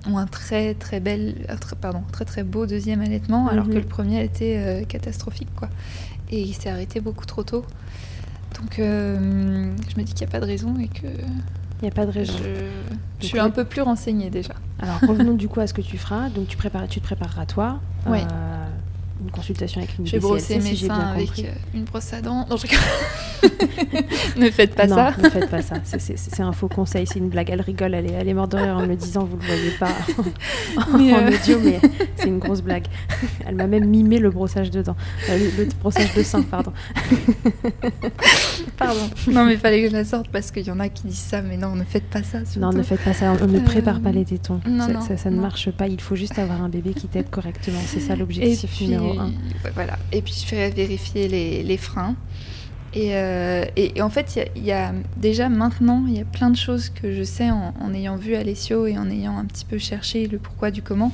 [0.07, 1.35] ont, un très très bel,
[1.79, 3.79] pardon, très très beau deuxième allaitement, alors que mhm.
[3.79, 5.69] le premier a été euh, catastrophique, quoi.
[6.29, 7.65] Et il s'est arrêté beaucoup trop tôt.
[8.59, 11.07] Donc je me dis qu'il n'y a pas de raison et que
[11.81, 12.33] il n'y a pas de raison.
[13.19, 14.53] Je, suis un peu plus renseignée déjà.
[14.79, 16.29] Alors revenons du coup à ce que tu feras.
[16.29, 17.79] Donc tu, prépares, tu te prépareras toi.
[18.07, 18.19] Oui.
[18.19, 18.67] Euh,
[19.21, 22.47] une consultation avec une Je vais brosser mes seins avec euh, une brosse à dents.
[22.49, 22.65] Non, je...
[24.39, 25.13] ne faites pas ça.
[25.21, 25.75] Ne faites pas ça.
[25.83, 27.49] C'est un faux conseil, c'est une blague.
[27.49, 29.47] Elle rigole, elle est, elle est morte de rire en me disant, vous ne le
[29.47, 29.91] voyez pas
[30.77, 31.79] en, euh, audio, mais
[32.15, 32.85] c'est une grosse blague.
[33.45, 34.95] Elle m'a même mimé le brossage de dents.
[35.29, 36.73] Euh, le, brossage de seins, pardon.
[38.77, 39.09] pardon.
[39.27, 41.17] Non, mais il fallait que je la sorte parce qu'il y en a qui disent
[41.17, 42.39] ça, mais non, ne faites pas ça.
[42.57, 43.33] Non, ne faites pas ça.
[43.39, 44.61] On ne prépare pas les tétons.
[45.07, 45.87] ça, ça, ne marche pas.
[45.87, 47.79] Il faut juste avoir un bébé qui t'aide correctement.
[47.85, 49.10] C'est ça l'objectif numéro
[49.73, 49.97] voilà.
[50.11, 51.27] Et puis je fais vérifier
[51.63, 52.15] les, freins.
[52.97, 56.89] Euh, et, en fait, il y, a déjà maintenant, il y a plein de choses
[56.89, 60.37] que je sais en, ayant vu Alessio et en ayant un petit peu cherché le
[60.37, 61.11] pourquoi du comment.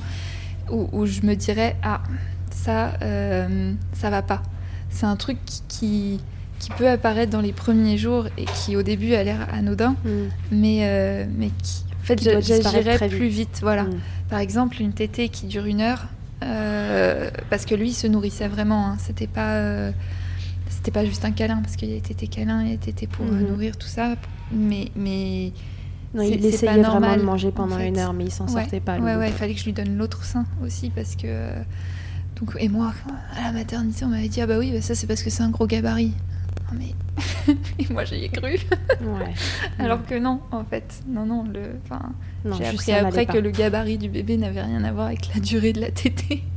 [0.70, 2.02] où, je me dirais ah
[2.50, 4.42] ça euh, ça va pas.
[4.90, 6.20] C'est un truc qui,
[6.58, 10.10] qui, peut apparaître dans les premiers jours et qui au début a l'air anodin, mm.
[10.50, 13.60] mais euh, mais qui en fait j'agirais plus vite.
[13.62, 13.84] Voilà.
[13.84, 14.00] Mm.
[14.28, 16.06] Par exemple une tétée qui dure une heure
[16.40, 18.88] parce que lui se nourrissait vraiment.
[18.88, 18.96] Hein.
[18.98, 19.92] C'était pas
[20.68, 23.48] c'était pas juste un câlin parce qu'il été câlin, il été pour mm-hmm.
[23.48, 24.14] nourrir tout ça,
[24.52, 25.52] mais mais
[26.14, 28.98] il essayait vraiment de manger pendant une heure, mais il s'en sortait pas.
[28.98, 31.50] Ouais, ouais, il fallait que je lui donne l'autre sein aussi parce que.
[32.36, 32.92] Donc, et moi,
[33.36, 35.42] à la maternité, on m'avait dit ah bah oui, bah ça c'est parce que c'est
[35.42, 36.12] un gros gabarit.
[36.72, 36.94] Mais
[37.78, 38.52] et moi j'y ai cru.
[38.52, 39.34] ouais.
[39.78, 41.76] Alors que non, en fait, non, non, le.
[41.84, 42.12] Enfin,
[42.58, 45.72] j'ai appris après que le gabarit du bébé n'avait rien à voir avec la durée
[45.72, 46.42] de la tétée.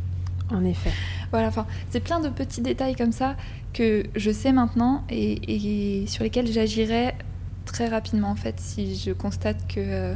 [0.54, 0.91] En effet.
[1.32, 3.38] Voilà, enfin, c'est plein de petits détails comme ça
[3.71, 7.15] que je sais maintenant et, et sur lesquels j'agirais
[7.63, 10.15] très rapidement en fait si je constate que, euh,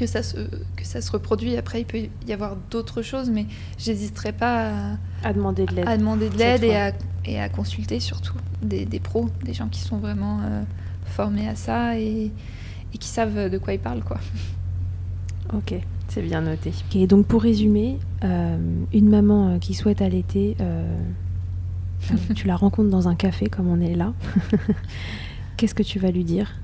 [0.00, 0.38] que, ça se,
[0.76, 1.56] que ça se reproduit.
[1.58, 3.44] Après, il peut y avoir d'autres choses, mais
[3.78, 6.92] j'hésiterai pas à, demander de l'aide, à demander de l'aide et à,
[7.26, 10.62] et à, consulter surtout des, des, pros, des gens qui sont vraiment euh,
[11.04, 12.32] formés à ça et,
[12.94, 14.02] et, qui savent de quoi ils parlent.
[14.02, 14.18] Quoi.
[15.52, 15.74] Ok,
[16.06, 16.72] c'est bien noté.
[16.94, 18.56] Et donc pour résumer, euh,
[18.92, 20.56] une maman qui souhaite allaiter,
[22.36, 24.12] tu la rencontres dans un café comme on est là.
[25.56, 26.54] Qu'est-ce que tu vas lui dire?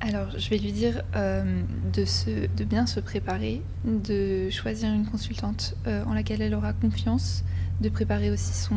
[0.00, 5.04] Alors, je vais lui dire euh, de, se, de bien se préparer, de choisir une
[5.04, 7.44] consultante euh, en laquelle elle aura confiance,
[7.82, 8.76] de préparer aussi son,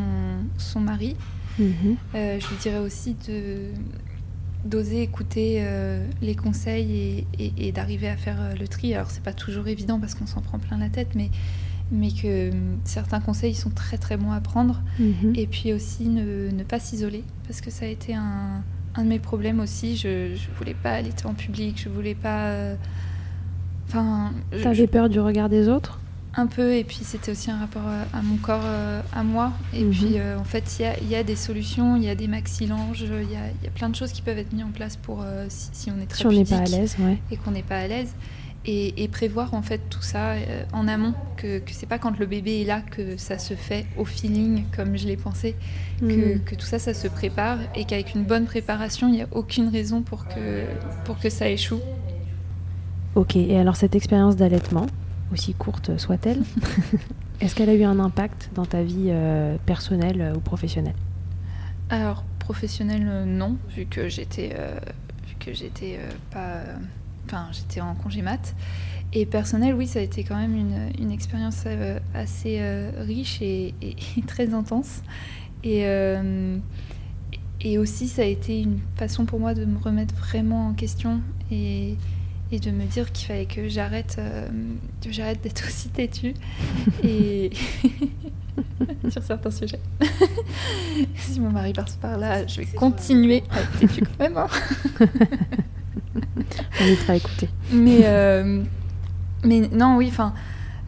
[0.58, 1.16] son mari.
[1.58, 1.96] Mhm.
[2.14, 3.70] Euh, je lui dirais aussi de
[4.64, 5.62] d'oser écouter
[6.22, 8.94] les conseils et, et, d'arriver à faire le tri.
[8.94, 11.28] Alors, c'est pas toujours évident parce qu'on s'en prend plein la tête, mais,
[11.92, 12.50] mais que
[12.84, 14.80] certains conseils sont très très bons à prendre.
[14.98, 15.34] Mhm.
[15.34, 19.08] Et puis aussi ne, ne pas s'isoler parce que ça a été un un de
[19.08, 19.96] mes problèmes aussi.
[19.96, 22.46] Je, ne voulais pas aller en public, je voulais pas.
[22.46, 22.74] Euh,
[23.88, 24.32] enfin.
[24.62, 26.00] T'avais peur du regard des autres?
[26.36, 29.52] Un peu, et puis c'était aussi un rapport à, mon corps, euh, à moi.
[29.72, 29.90] Et mhm.
[29.90, 33.30] puis euh, en fait, il y a, des solutions, il y a des maxilanges, il
[33.30, 35.92] y a, y a, plein de choses qui peuvent être mises en place pour si,
[35.92, 37.18] on est très si on n'est pas à l'aise, ouais.
[37.30, 38.12] et qu'on n'est pas à l'aise
[38.66, 42.26] et, prévoir en fait tout ça euh, en amont, que, que c'est pas quand le
[42.26, 45.54] bébé est là que ça se fait au feeling comme je l'ai pensé,
[46.00, 49.28] que, que, tout ça ça se prépare et qu'avec une bonne préparation il n'y a
[49.32, 50.64] aucune raison pour que,
[51.04, 51.80] pour que ça échoue.
[53.14, 54.86] Ok, et alors cette expérience d'allaitement,
[55.32, 56.42] aussi courte soit-elle,
[57.40, 60.96] est-ce qu'elle a eu un impact dans ta vie euh, personnelle euh, ou professionnelle?
[61.90, 64.56] Alors professionnelle non, vu que j'étais
[65.28, 65.98] vu que j'étais
[66.30, 66.62] pas
[67.26, 68.54] Enfin, j'étais en congé mat.
[69.16, 73.40] Et personnel, oui, ça a été quand même une, une expérience euh, assez euh, riche
[73.40, 73.72] et,
[74.26, 75.02] très intense.
[75.62, 76.58] Et, euh,
[77.60, 81.20] et aussi, ça a été une façon pour moi de me remettre vraiment en question
[81.52, 81.96] et,
[82.50, 84.20] et de me dire qu'il fallait que j'arrête
[85.08, 86.34] j'arrête d'être aussi têtue
[87.04, 87.50] et
[89.10, 89.80] sur certains sujets.
[91.16, 94.36] si mon mari passe par là, je vais continuer à être têtue quand même.
[94.36, 94.48] Hein.
[96.80, 97.48] On fera écouter.
[97.72, 98.62] Mais, euh,
[99.44, 100.34] mais non, oui, enfin,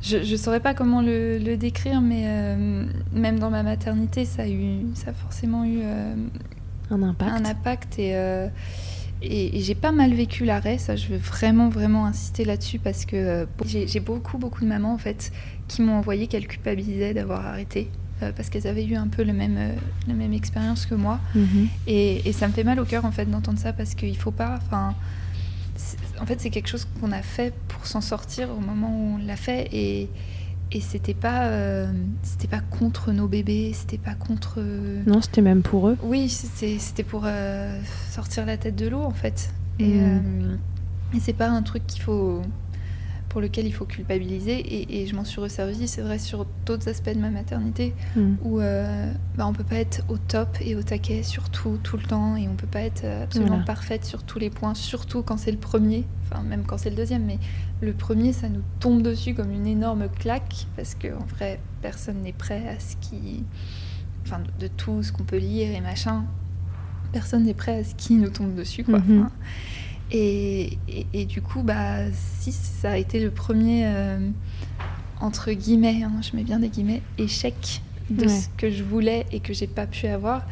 [0.02, 4.48] je ne saurais pas comment le, décrire, mais euh, même dans ma maternité, ça a,
[4.48, 6.14] eu, ça a forcément eu euh,
[6.90, 7.32] un impact.
[7.32, 8.14] Un impact et,
[9.22, 13.46] et, j'ai pas mal vécu l'arrêt, ça je veux vraiment, vraiment insister là-dessus parce que
[13.64, 15.32] j'ai beaucoup, beaucoup de mamans en fait
[15.68, 17.88] qui m'ont envoyé qu'elles culpabilisaient d'avoir arrêté.
[18.20, 19.58] parce qu'elles avaient eu un peu le même,
[20.06, 21.18] la même expérience que moi.
[21.34, 21.68] Mhm.
[21.86, 24.30] et, et, ça me fait mal au cœur en fait d'entendre ça parce qu'il faut
[24.30, 24.58] pas.
[24.62, 24.94] Enfin,
[26.20, 29.26] en fait, c'est quelque chose qu'on a fait pour s'en sortir au moment où on
[29.26, 30.08] l'a fait et,
[30.72, 31.90] et c'était pas euh,
[32.22, 34.60] c'était pas contre nos bébés, c'était pas contre.
[35.06, 35.96] Non, c'était même pour eux.
[36.02, 39.50] Oui, c'était pour euh, sortir la tête de l'eau en fait.
[39.78, 40.22] Et, mmh.
[40.22, 40.56] euh,
[41.14, 42.42] et c'est pas un truc qu'il faut
[43.36, 44.96] pour lequel il faut culpabiliser.
[44.98, 48.36] Et, je m'en suis resservie, c'est vrai, sur d'autres aspects de ma maternité, mm.
[48.42, 51.98] où euh, bah, on peut pas être au top et au taquet sur tout, tout
[51.98, 55.36] le temps, et on peut pas être absolument parfaite sur tous les points, surtout quand
[55.36, 57.38] c'est le premier, enfin même quand c'est le deuxième, mais
[57.82, 62.32] le premier, ça nous tombe dessus comme une énorme claque, parce qu'en vrai, personne n'est
[62.32, 63.44] prêt à ce qui...
[64.24, 66.24] Enfin, de, tout ce qu'on peut lire et machin,
[67.12, 69.00] personne n'est prêt à ce qui nous tombe dessus, quoi.
[69.00, 69.28] Mm-hmm.
[70.12, 70.78] Et,
[71.28, 74.30] du coup, bah, si ça a été le premier, euh,
[75.20, 79.40] entre guillemets, hein, je mets bien des guillemets, échec de ce que je voulais et
[79.40, 80.46] que j'ai pas pu avoir.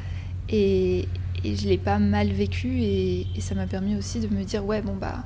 [0.48, 1.08] Et,
[1.44, 4.82] et je l'ai pas mal vécu et, ça m'a permis aussi de me dire, ouais,
[4.82, 5.22] bon, bah,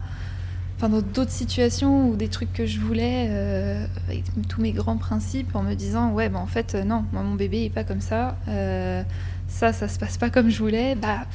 [0.77, 4.99] enfin, dans d'autres situations ou des trucs que je voulais, euh, avec tous mes grands
[4.99, 8.03] principes, en me disant, ouais, bah, en fait, non, moi, mon bébé est pas comme
[8.03, 9.03] ça, euh,
[9.49, 11.27] ça, ça se passe pas comme je voulais, bah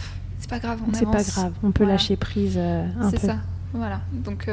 [0.44, 3.18] c'est pas grave, on C'est pas grave, on peut lâcher prise euh, un peu.
[3.18, 3.38] C'est ça.
[3.74, 4.48] Voilà, donc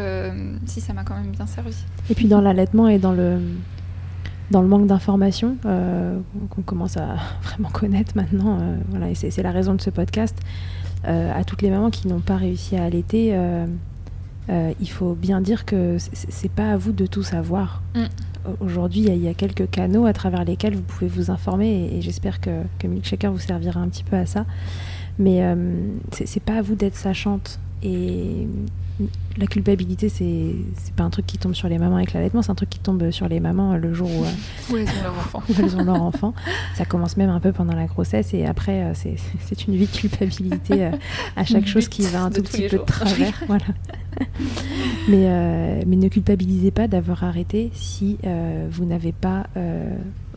[0.65, 1.75] si ça m'a quand même bien servi.
[2.09, 3.39] Et puis dans l'allaitement et dans le,
[4.51, 9.75] dans le manque d'informations qu'on commence à vraiment connaître maintenant, voilà, et c'est la raison
[9.75, 10.39] de ce podcast,
[11.05, 13.37] à toutes les mamans qui n'ont pas réussi à allaiter,
[14.49, 17.83] il faut bien dire que c'est pas à vous de tout savoir.
[17.95, 18.05] Mm.
[18.61, 22.41] Aujourd'hui, il y, a quelques canaux à travers lesquels vous pouvez vous informer et, j'espère
[22.41, 24.47] que, que Milkshaker vous servira un petit peu à ça.
[25.19, 25.55] Mais euh,
[26.13, 27.59] c'est pas à vous d'être sachante.
[27.83, 28.47] Et
[29.39, 32.55] la culpabilité, c'est pas un truc qui tombe sur les mamans avec l'allaitement, c'est un
[32.55, 34.29] truc qui tombe sur les mamans le jour où, euh,
[34.71, 35.43] où elles ont leur enfant.
[35.59, 36.35] elles ont leur enfant.
[36.75, 39.97] Ça commence même un peu pendant la grossesse et après, euh, c'est une vie de
[39.97, 40.91] culpabilité euh,
[41.37, 43.43] à chaque chose qui va un tout petit peu de travers.
[43.47, 43.65] voilà.
[45.09, 48.19] mais, mais ne culpabilisez pas d'avoir arrêté si
[48.71, 49.47] vous n'avez pas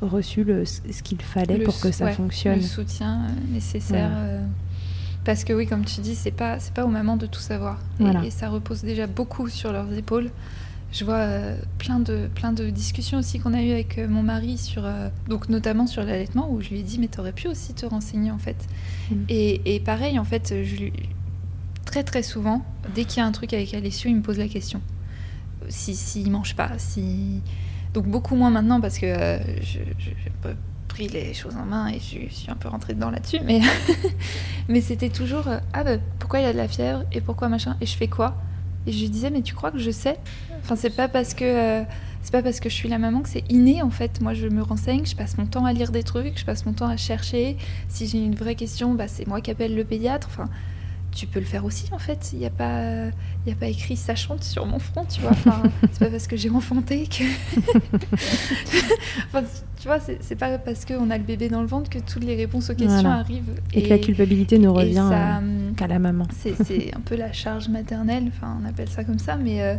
[0.01, 2.58] reçu le, ce qu'il fallait pour que ça fonctionne.
[2.58, 4.12] Le soutien nécessaire.
[5.25, 7.79] Parce que oui, comme tu dis, c'est pas c'est pas aux mamans de tout savoir,
[8.23, 10.29] et, ça repose déjà beaucoup sur leurs épaules.
[10.91, 14.21] Je vois euh, plein de plein de discussions aussi qu'on a eues avec euh, mon
[14.21, 17.47] mari sur euh, donc notamment sur l'allaitement où je lui ai dit mais t'aurais pu
[17.47, 18.57] aussi te renseigner en fait.
[19.09, 19.15] Mm.
[19.27, 20.93] Et, et, pareil en fait, je lui...
[21.86, 24.47] très très souvent dès qu'il y a un truc avec Alessio, il me pose la
[24.47, 24.81] question
[25.67, 27.41] si s'il mange pas, si
[27.95, 30.09] donc beaucoup moins maintenant parce que je, je,
[30.99, 33.39] les choses en main et je suis un peu rentrée dedans là-dessus.
[33.43, 33.62] Mais,
[34.67, 37.75] mais c'était toujours euh, Ah, bah, pourquoi il a de la fièvre et pourquoi machin
[37.82, 38.36] Et je fais quoi?
[38.86, 40.17] Et je disais Mais tu crois que je sais?
[40.62, 41.43] Enfin, c'est pas parce que.
[41.43, 41.84] Euh,
[42.21, 44.21] c'est pas parce que je suis la maman que c'est inné en fait.
[44.21, 46.71] Moi, je me renseigne, je passe mon temps à lire des trucs, je passe mon
[46.71, 47.58] temps à chercher.
[47.89, 50.29] Si j'ai une vraie question, bah, c'est moi qui appelle le pédiatre.
[50.32, 50.49] Enfin,
[51.13, 52.32] tu peux le faire aussi en fait.
[52.34, 53.08] Il n'y a pas,
[53.45, 55.32] y a pas écrit sachante sur mon front, tu vois.
[55.32, 57.23] Enfin, c'est pas parce que j'ai enfanté que.
[59.28, 59.43] enfin,
[59.80, 62.36] tu vois, c'est pas parce qu'on a le bébé dans le ventre que toutes les
[62.36, 63.60] réponses aux questions arrivent.
[63.73, 66.26] Et, que la culpabilité ne revient euh, hum, qu'à la maman.
[66.32, 68.26] C'est un peu la charge maternelle.
[68.30, 69.76] Enfin, on appelle ça comme ça, mais euh,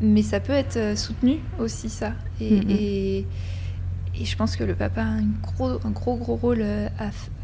[0.00, 2.14] mais ça peut être euh, soutenu aussi ça.
[2.40, 2.70] et mm-hmm.
[2.70, 3.26] Et
[4.14, 6.88] je pense que le papa a un gros, un gros, gros rôle euh,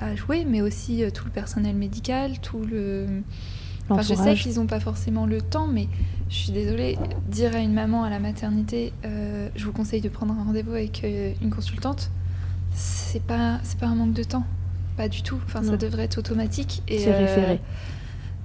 [0.00, 3.06] à, jouer, mais aussi euh, tout le personnel médical, tout le.
[3.90, 5.88] Enfin, je sais qu'ils n'ont pas forcément le temps, mais
[6.28, 10.10] je suis désolée, dire à une maman à la maternité, euh, je vous conseille de
[10.10, 11.06] prendre un rendez-vous avec
[11.40, 12.10] une consultante,
[12.74, 14.44] c'est pas, c'est pas un manque de temps,
[14.98, 15.38] pas du tout.
[15.46, 16.82] Enfin, ça devrait être automatique.
[16.86, 17.60] C'est référé.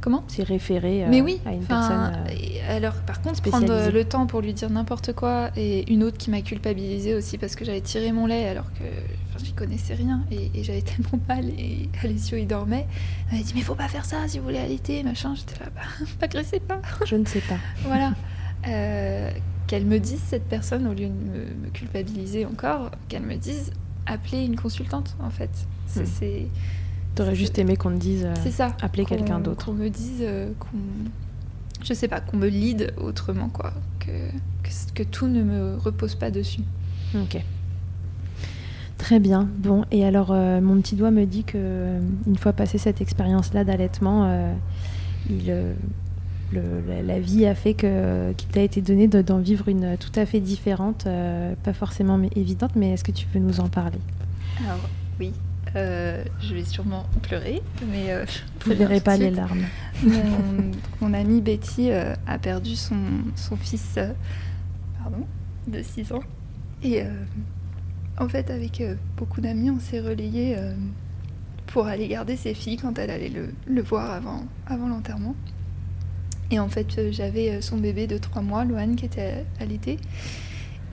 [0.04, 2.26] Comment C'est référé Mais oui, à une personne.
[2.28, 6.18] Euh, alors, par contre, prendre le temps pour lui dire n'importe quoi, et une autre
[6.18, 8.84] qui m'a culpabilisée aussi parce que j'avais tiré mon lait alors que
[9.42, 12.86] j'y connaissais rien et, j'avais tellement mal et Alessio il dormait.
[13.32, 15.36] Elle m'a dit Mais faut pas faire ça si vous voulez allaiter, machin.
[15.36, 16.82] J'étais là, bah, agressez pas.
[17.06, 17.56] Je ne sais pas.
[17.86, 18.12] voilà.
[18.68, 19.32] Euh,
[19.68, 23.72] qu'elle me dise, cette personne, au lieu de me, culpabiliser encore, qu'elle me dise
[24.06, 25.52] Appelez une consultante en fait.
[25.88, 26.04] C'est.
[26.04, 26.50] Hmm.
[27.16, 29.68] T'aurais juste aimé qu'on te dise euh, ça, appeler quelqu'un d'autre.
[29.68, 30.78] Qu'on me dise euh, qu'on.
[31.84, 33.74] Je sais pas, qu'on me lead autrement, quoi.
[34.00, 34.12] Que,
[34.96, 36.62] que, tout ne me repose pas dessus.
[37.16, 37.38] Ok.
[38.98, 39.48] Très bien.
[39.60, 43.64] Bon, et alors, euh, mon petit doigt me dit que une fois passé cette expérience-là
[43.64, 44.56] d'allaitement,
[45.30, 45.54] il.
[46.52, 50.40] la, vie a fait que qu'il t'a été donné d'en vivre une tout à fait
[50.40, 51.06] différente,
[51.64, 54.00] pas forcément évidente, mais est-ce que tu peux nous en parler?
[54.66, 54.80] Alors
[55.20, 55.34] oui,
[55.76, 58.26] euh, je vais sûrement pleurer, mais euh,
[58.66, 59.66] vous ne verrez pas les larmes.
[61.02, 62.96] Mon, amie Betty euh, a perdu son,
[63.36, 63.98] son fils
[65.02, 65.26] pardon,
[65.68, 66.24] de 6 ans.
[66.84, 67.02] Et
[68.18, 68.84] en fait, avec
[69.16, 70.58] beaucoup d'amis, on s'est relayés
[71.68, 75.34] pour aller garder ses filles quand elle allait le, le voir avant, avant l'enterrement.
[76.52, 79.98] Et en fait, j'avais son bébé de 3 mois, Loane, qui était à l'été.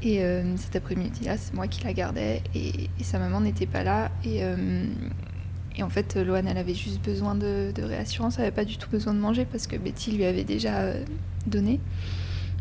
[0.02, 4.10] Et euh, cet après-midi-là, c'est moi qui la gardais et, sa maman n'était pas là.
[4.24, 4.86] Et, euh,
[5.76, 8.88] et, en fait, Loane, elle avait juste besoin de, réassurance, elle n'avait pas du tout
[8.88, 11.04] besoin de manger parce que Betty lui avait déjà euh,
[11.46, 11.80] donné.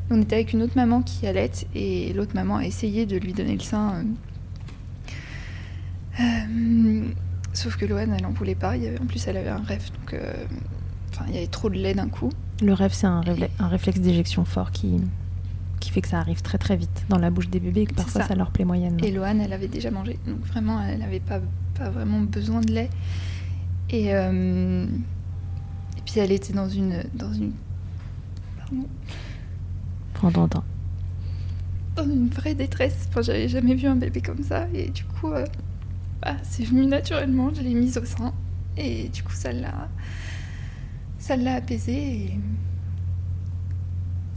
[0.10, 3.34] On était avec une autre maman qui allait et l'autre maman a essayé de lui
[3.34, 4.04] donner le sein.
[7.54, 8.76] sauf que Loane, elle n'en voulait pas.
[8.76, 10.20] Il y avait, en plus, elle avait un rêve, donc
[11.14, 12.32] enfin, il y avait trop de lait d'un coup.
[12.62, 13.24] Le rêve, c'est un,
[13.60, 15.00] un réflexe d'éjection fort qui,
[15.80, 17.94] qui fait que ça arrive très très vite dans la bouche des bébés et que
[17.94, 18.36] parfois ça.
[18.36, 19.04] leur plaît moyennement.
[19.04, 21.40] Et Loane, elle avait déjà mangé, donc vraiment, elle n'avait pas,
[21.76, 22.90] pas vraiment besoin de lait.
[23.90, 27.04] Et, euh, et puis elle était dans une.
[27.14, 27.54] Dans une
[28.58, 28.86] pardon.
[30.14, 30.64] Prends temps.
[31.96, 33.08] Dans une vraie détresse.
[33.10, 34.68] Enfin, j'avais jamais vu un bébé comme ça.
[34.74, 35.46] Et du coup, euh,
[36.22, 37.52] bah, c'est venu naturellement.
[37.54, 38.34] Je l'ai mise au sein.
[38.78, 39.88] Et du coup, ça l'a.
[41.18, 41.94] Ça l'a apaisée.
[41.94, 42.40] Et...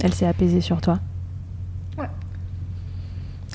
[0.02, 0.98] Elle s'est apaisée sur toi?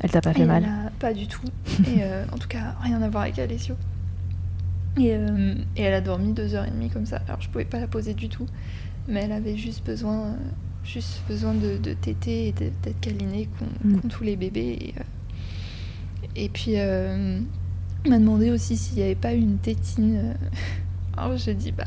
[0.04, 0.66] Elle t'a pas fait mal
[1.00, 1.42] Pas du tout.
[1.86, 3.76] et euh, en tout cas, rien à voir avec Alessio.
[5.00, 7.22] Et, euh, et, elle a dormi deux heures et demie comme ça.
[7.28, 8.48] Alors je pouvais pas la poser du tout,
[9.08, 10.36] mais elle avait juste besoin,
[10.84, 14.00] juste besoin de, de téter et d'être câliné qu'ont Mm.
[14.02, 14.78] qu'ont tous les bébés.
[14.82, 15.04] Et, euh,
[16.36, 16.74] et puis,
[18.10, 20.36] m'a demandé aussi s'il n'y avait pas une tétine.
[21.16, 21.86] Alors, j'ai dit, bah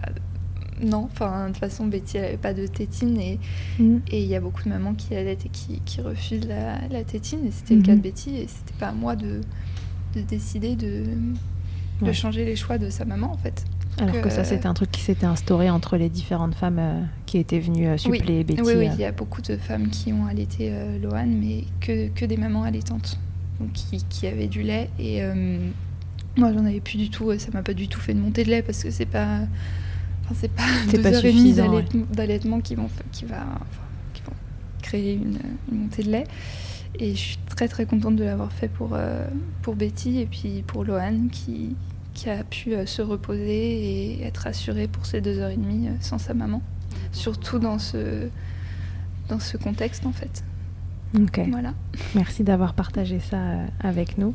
[0.82, 1.08] non.
[1.12, 3.20] Enfin, de toute façon, Betty, elle n'avait pas de tétine.
[3.20, 3.38] Et
[3.78, 3.98] Mm.
[4.10, 7.04] et il y a beaucoup de mamans qui allaitent et qui, qui refusent la, la
[7.04, 7.46] tétine.
[7.46, 8.36] Et c'était le cas de Betty.
[8.36, 9.40] Et c'était pas à moi de,
[10.14, 11.04] de décider de,
[12.02, 13.64] de changer les choix de sa maman, en fait.
[13.98, 17.02] Alors que euh, ça, c'était un truc qui s'était instauré entre les différentes femmes euh,
[17.26, 18.62] qui étaient venues euh, suppléer Betty.
[18.62, 18.92] Oui, oui, euh.
[18.94, 22.36] il y a beaucoup de femmes qui ont allaité euh, Lohan, mais que, que des
[22.38, 23.18] mamans allaitantes,
[23.58, 24.88] donc qui, qui avaient du lait.
[24.98, 25.58] Et euh,
[26.36, 27.36] moi, j'en avais plus du tout.
[27.38, 29.40] Ça m'a pas du tout fait de monter de lait parce que c'est pas,
[30.30, 30.62] enfin, c'est pas
[30.92, 33.82] deux pas heures et demie d'allaitement qui vont, qui va, enfin,
[34.14, 34.32] qui vont
[34.82, 35.38] créer une,
[35.70, 36.24] une montée de lait.
[36.98, 39.26] Et je suis très très contente de l'avoir fait pour, euh,
[39.62, 41.76] pour Betty et puis pour Lohan qui,
[42.14, 45.88] qui a pu euh, se reposer et être assurée pour ces deux heures et demie
[45.88, 46.62] euh, sans sa maman.
[47.12, 48.28] Surtout dans ce,
[49.28, 50.44] dans ce contexte en fait.
[51.16, 51.40] Ok.
[51.50, 51.74] Voilà.
[52.14, 53.38] Merci d'avoir partagé ça
[53.80, 54.34] avec nous.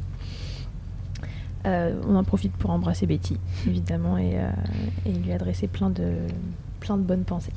[1.65, 3.37] Euh, on en profite pour embrasser Betty,
[3.67, 4.49] évidemment, et, euh,
[5.05, 6.13] et lui adresser plein de,
[6.79, 7.53] plein de bonnes pensées.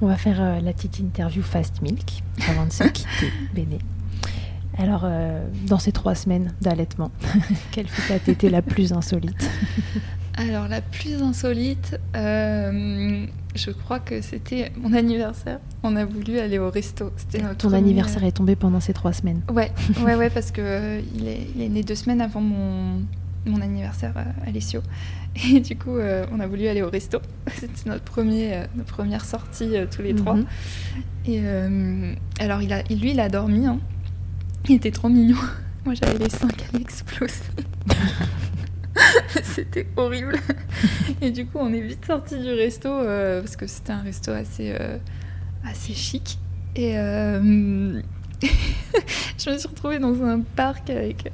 [0.00, 3.78] On va faire euh, la petite interview Fast Milk avant de se quitter, Béné.
[4.78, 5.06] Alors,
[5.66, 7.10] dans ces trois semaines d'allaitement,
[7.72, 9.50] quelle fut ta tétée la plus insolite?
[10.34, 15.60] Alors la plus insolite, euh, je crois que c'était mon anniversaire.
[15.82, 17.12] On a voulu aller au resto.
[17.16, 19.42] C'était notre Ton premier- anniversaire est tombé pendant ces trois semaines.
[19.52, 19.70] Ouais,
[20.04, 23.02] ouais, ouais, parce que euh, il, est, il est né deux semaines avant mon,
[23.46, 24.80] mon anniversaire euh, à Alessio.
[25.50, 27.18] Et du coup, euh, on a voulu aller au resto.
[27.54, 30.36] C'était notre, premier, euh, notre première sortie euh, tous les trois.
[30.36, 30.46] Mhm.
[31.26, 33.66] Et euh, alors, il a, lui, il a dormi.
[33.66, 33.78] hein.
[34.68, 35.36] Il était trop mignon.
[35.84, 37.34] Moi, j'avais les seins qui allaient exploser.
[39.42, 40.36] c'était horrible.
[41.20, 44.30] Et du coup, on est vite sorti du resto euh, parce que c'était un resto
[44.30, 44.98] assez, euh,
[45.64, 46.38] assez chic.
[46.74, 48.00] Et euh,
[48.42, 51.30] je me suis retrouvée dans un parc avec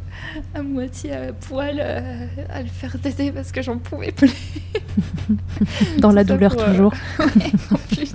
[0.54, 4.32] à moitié à poil à le faire téter parce que j'en pouvais plus.
[5.98, 6.94] Dans la douleur pour, toujours.
[7.18, 8.14] Ouais, en plus.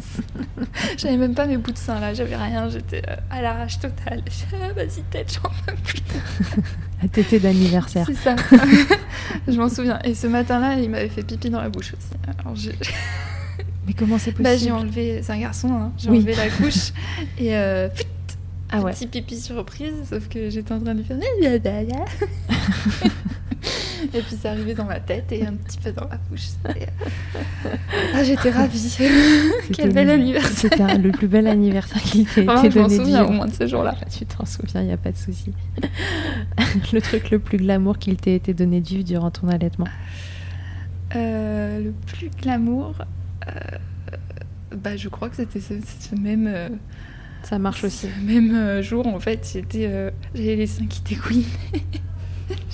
[0.97, 4.23] J'avais même pas mes bouts de sein là, j'avais rien, j'étais euh, à l'arrache totale.
[4.61, 5.99] Ah, vas-y, tête, j'en peux plus.
[7.01, 8.05] La tétée d'anniversaire.
[8.05, 8.35] C'est ça.
[9.47, 9.99] je m'en souviens.
[10.03, 12.33] Et ce matin-là, il m'avait fait pipi dans la bouche aussi.
[12.39, 12.73] Alors j'ai
[13.87, 15.91] Mais comment c'est possible bah, j'ai enlevé, c'est un garçon, hein.
[15.97, 16.19] j'ai Oui.
[16.19, 16.91] enlevé la couche
[17.37, 17.89] et euh,
[18.71, 18.91] Ah ouais.
[18.93, 21.17] petit pipi surprise, sauf que j'étais en train de lui faire.
[24.13, 26.41] Et puis c'est arrivé dans ma tête et un petit peu dans la bouche.
[26.65, 26.87] C'était-
[28.13, 28.97] Ah, j'étais ravie.
[29.73, 30.71] Quel bel anniversaire.
[30.71, 33.45] C'était le plus bel anniversaire qui t'a Vraiment, été je m'en donné souviens au moins
[33.47, 33.95] de ce jour-là.
[34.15, 35.53] Tu t'en souviens, il n'y a pas de souci.
[36.93, 39.87] le truc le plus glamour qu'il t'ait été donné de vivre durant ton allaitement.
[41.15, 42.95] Euh, le plus glamour,
[43.47, 43.51] euh,
[44.75, 45.75] bah, je crois que c'était ce,
[46.09, 46.69] ce même, euh,
[47.43, 48.07] Ça marche aussi.
[48.07, 49.47] ce même euh, jour en fait.
[49.53, 51.43] J'étais, euh, j'avais les seins qui découinaient.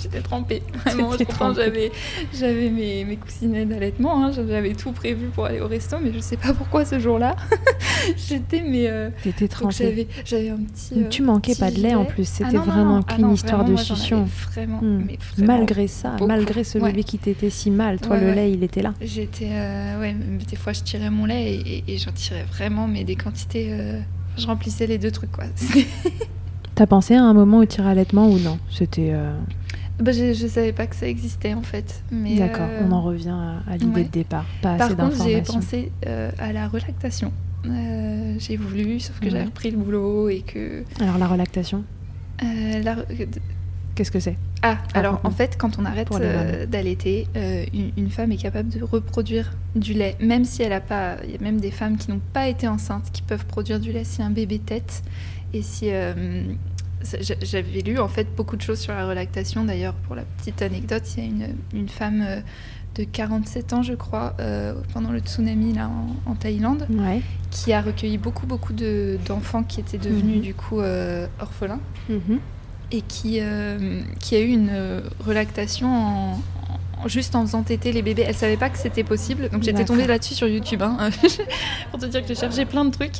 [0.02, 0.62] J'étais trempée.
[0.84, 1.54] Vraiment, trempée.
[1.62, 1.92] j'avais,
[2.32, 4.24] j'avais mes, mes coussinets d'allaitement.
[4.24, 7.36] hein, j'avais tout prévu pour aller au resto, mais je sais pas pourquoi ce jour-là.
[8.28, 8.88] J'étais, mais.
[8.88, 9.74] euh, T'étais donc trempée.
[9.78, 10.94] j'avais, j'avais un petit.
[11.04, 13.02] euh, Tu manquais petit pas de lait en plus, Ah c'était non, vraiment non.
[13.06, 14.28] Ah qu'une non, histoire vraiment, de succion.
[14.52, 15.02] Vraiment, Hmm.
[15.06, 16.26] mais vraiment Malgré ça, beaucoup.
[16.26, 16.90] malgré ce Ouais.
[16.90, 18.34] bébé qui t'était si mal, toi Ouais, le ouais.
[18.34, 18.94] lait il était là.
[19.02, 19.48] J'étais.
[19.50, 22.86] euh, ouais, mais des fois je tirais mon lait et, et- et j'en tirais vraiment,
[22.88, 23.68] mais des quantités.
[23.70, 24.00] euh,
[24.38, 25.44] je remplissais les deux trucs, quoi.
[26.74, 28.58] T'as pensé à un moment au tir allaitement ou non?
[28.70, 29.10] C'était.
[29.12, 29.34] euh,
[30.00, 32.02] bah, je, je savais pas que ça existait en fait.
[32.10, 34.04] mais, D'accord, euh, on en revient à, à l'idée ouais.
[34.04, 34.44] de départ.
[34.62, 37.32] Pas Par assez contre, j'ai pensé euh, à la relactation.
[37.66, 39.30] Euh, j'ai voulu, sauf que Ouais.
[39.32, 40.82] j'avais repris le boulot et que.
[41.00, 41.84] Alors la relactation,
[42.42, 42.96] euh, la-
[43.94, 44.36] qu'est-ce que c'est?
[44.62, 45.32] Ah, alors raconte.
[45.32, 49.52] en fait, quand on arrête euh, d'allaiter, euh, une, une femme est capable de reproduire
[49.74, 51.16] du lait, même si elle a pas.
[51.24, 53.90] Il y a même des femmes qui n'ont pas été enceintes qui peuvent produire du
[53.92, 55.02] lait si un bébé tète
[55.54, 55.90] et si.
[57.02, 59.64] J'avais lu en fait beaucoup de choses sur la relactation.
[59.64, 62.40] D'ailleurs, pour la petite anecdote, il y a une, une femme euh,
[62.96, 67.22] de 47 ans, je crois, euh, pendant le tsunami là en, en Thaïlande, Ouais.
[67.50, 70.42] qui a recueilli beaucoup beaucoup de- d'enfants qui étaient devenus Mhm.
[70.42, 72.38] du coup euh, orphelins Mhm.
[72.92, 74.72] et qui, euh, qui a eu une
[75.24, 76.38] relactation en-
[77.06, 78.24] juste en faisant téter les bébés.
[78.26, 81.10] Elle savait pas que c'était possible, donc j'étais tombée là-dessus sur YouTube, hein,
[81.90, 83.16] pour te dire que j'ai cherché plein de trucs.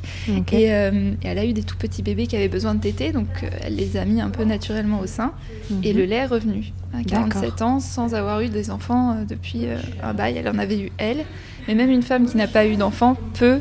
[0.53, 3.13] Et, euh, et elle a eu des tout petits bébés qui avaient besoin de téter,
[3.13, 5.33] donc euh, elle les a mis un peu naturellement au sein,
[5.83, 5.99] et Mhm.
[5.99, 7.67] le lait est revenu à 47 D'accord.
[7.69, 9.67] ans sans avoir eu des enfants euh, depuis
[10.03, 10.37] un bail.
[10.39, 11.25] Elle en avait eu elle,
[11.69, 13.61] mais même une femme qui n'a pas eu d'enfant peut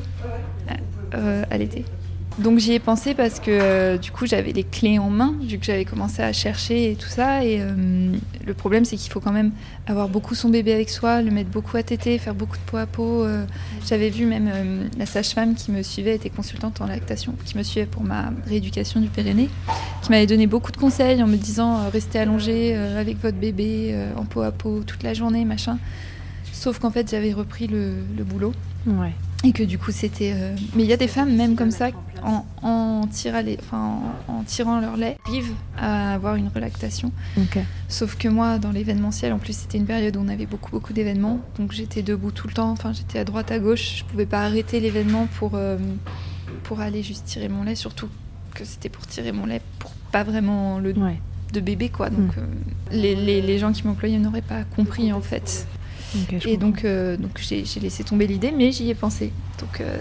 [1.16, 1.86] euh, allaiter.
[2.40, 5.58] Donc j'y ai pensé parce que euh, du coup j'avais les clés en main, vu
[5.58, 7.44] que j'avais commencé à chercher et tout ça.
[7.44, 8.14] Et euh,
[8.46, 9.52] le problème c'est qu'il faut quand même
[9.88, 12.78] avoir beaucoup son bébé avec soi, le mettre beaucoup à téter, faire beaucoup de peau
[12.78, 13.24] à peau.
[13.26, 13.44] Euh.
[13.86, 17.86] j'avais vu même la sage-femme qui me suivait, était consultante en lactation, qui me suivait
[17.86, 19.50] pour ma rééducation du périnée,
[20.02, 24.24] qui m'avait donné beaucoup de conseils en me disant restez allongé avec votre bébé en
[24.24, 25.78] peau à peau toute la journée, machin.
[26.54, 28.54] Sauf qu'en fait j'avais repris le, le boulot.
[28.88, 29.14] Ouais.
[29.46, 30.34] Et que du coup, c'était.
[30.36, 31.92] Euh, mais il y a des femmes, même comme ça,
[32.24, 33.08] en, en,
[33.60, 37.14] enfin, en, tirant leur lait, arrivent à avoir une relactation.
[37.88, 40.92] Sauf que moi, dans l'événementiel, en plus, c'était une période où on avait beaucoup, beaucoup
[40.92, 41.40] d'événements.
[41.58, 42.70] Donc j'étais debout tout le temps.
[42.72, 44.00] Enfin, j'étais à droite, à gauche.
[44.00, 45.78] Je pouvais pas arrêter l'événement pour, euh,
[46.64, 47.76] pour aller juste tirer mon lait.
[47.76, 48.10] Surtout
[48.54, 50.94] que c'était pour tirer mon lait pour pas vraiment le.
[51.54, 52.12] De bébé, quoi.
[52.12, 52.40] Donc, mm.
[52.40, 52.46] euh,
[52.92, 55.66] les, les, les gens qui m'employaient n'auraient pas compris, en fait
[56.46, 59.32] et donc, euh, donc j'ai, laissé tomber l'idée, mais j'y ai pensé.
[59.60, 59.98] Donc euh,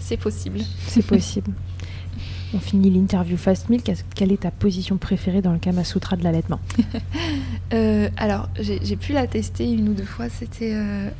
[0.00, 0.60] c'est, possible.
[0.86, 1.52] C'est possible.
[2.54, 3.90] On finit l'interview Fast Milk.
[4.14, 6.60] Quelle est ta position préférée dans le Kama Sutra de l'allaitement
[7.74, 10.30] euh, Alors, j'ai, pu la tester une ou deux fois.
[10.30, 10.74] C'était,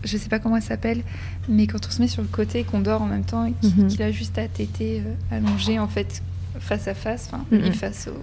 [0.05, 1.03] je sais pas comment elle s'appelle,
[1.47, 3.53] mais quand on se met sur le côté et qu'on dort en même temps et
[3.67, 3.89] mhm.
[3.89, 6.23] qu'il, a juste à téter allongé en fait
[6.61, 8.19] face à face, enfin mm face au.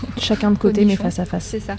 [0.18, 1.44] Chacun de côté, mais face à face.
[1.44, 1.76] C'est ça.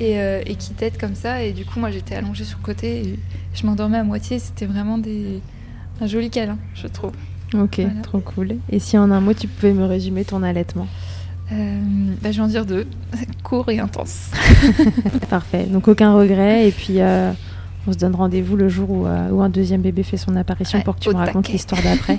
[0.00, 1.42] Euh, et, qui t'aide comme ça.
[1.42, 3.18] Et du coup, moi, j'étais allongée sur le côté et
[3.54, 4.38] je m'endormais à moitié.
[4.38, 5.40] C'était vraiment des...
[6.00, 7.12] un joli câlin, je trouve.
[7.54, 8.56] Ok, trop cool.
[8.70, 10.88] Et si en un mot, tu pouvais me résumer ton allaitement
[11.52, 11.80] euh,
[12.22, 12.86] bah, Je vais en dire deux.
[13.44, 14.30] Court et intense.
[15.30, 15.64] Parfait.
[15.64, 16.68] Donc, aucun regret.
[16.68, 17.00] Et puis.
[17.00, 17.32] Euh,
[17.86, 21.00] on se donne rendez-vous le jour où, un deuxième bébé fait son apparition pour que
[21.00, 22.18] tu me racontes l'histoire d'après.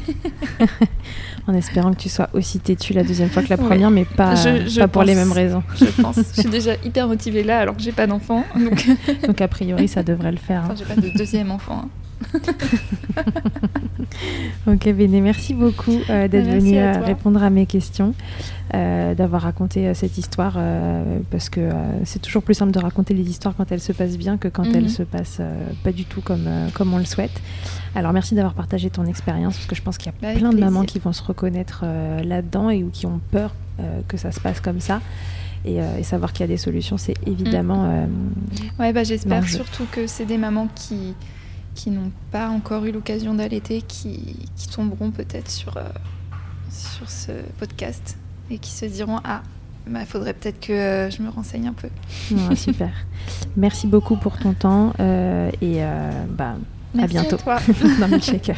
[1.48, 4.36] en espérant que tu sois aussi têtu la deuxième fois que la première, mais pas,
[4.78, 5.64] pas pour les mêmes raisons.
[5.76, 6.18] Je pense.
[6.36, 8.44] je suis déjà hyper motivée là alors que j'ai pas d'enfant.
[8.56, 8.88] Donc...
[9.28, 9.42] donc...
[9.42, 10.64] a priori ça devrait le faire.
[10.66, 11.84] Enfin, j'ai pas de deuxième enfant.
[11.86, 12.03] Hein.
[14.68, 18.14] ok Béné, merci beaucoup euh, d'être venu euh, répondre à mes questions,
[18.74, 20.58] euh, d'avoir raconté cette histoire,
[21.32, 21.70] parce que
[22.06, 24.64] c'est toujours plus simple de raconter les histoires quand elles se passent bien que quand
[24.64, 24.90] elles mhm.
[24.90, 25.42] se passent
[25.84, 27.42] pas du tout comme, comme on le souhaite.
[27.96, 30.60] Alors merci d'avoir partagé ton expérience, parce que je pense qu'il y a plein de
[30.60, 31.86] mamans qui vont se reconnaître
[32.24, 33.54] là-dedans et ou qui ont peur
[34.08, 35.02] que ça se passe comme ça.
[35.66, 37.86] Et, savoir qu'il y a des solutions, c'est évidemment.
[37.86, 38.10] Mm.
[38.80, 41.16] ouais, bah, j'espère surtout que c'est des mamans qui,
[41.76, 45.84] qui n'ont pas encore eu l'occasion d'allaiter, qui, qui, tomberont peut-être sur, euh,
[46.70, 48.18] sur ce podcast
[48.50, 49.44] et qui se diront Ah,
[49.88, 51.90] il bah, faudrait peut-être que euh, je me renseigne un peu.
[52.56, 52.92] super.
[53.58, 55.82] Merci beaucoup pour ton temps euh, et
[56.30, 56.56] bah,
[56.98, 57.60] à bientôt à toi.
[58.00, 58.58] dans Milkshaker.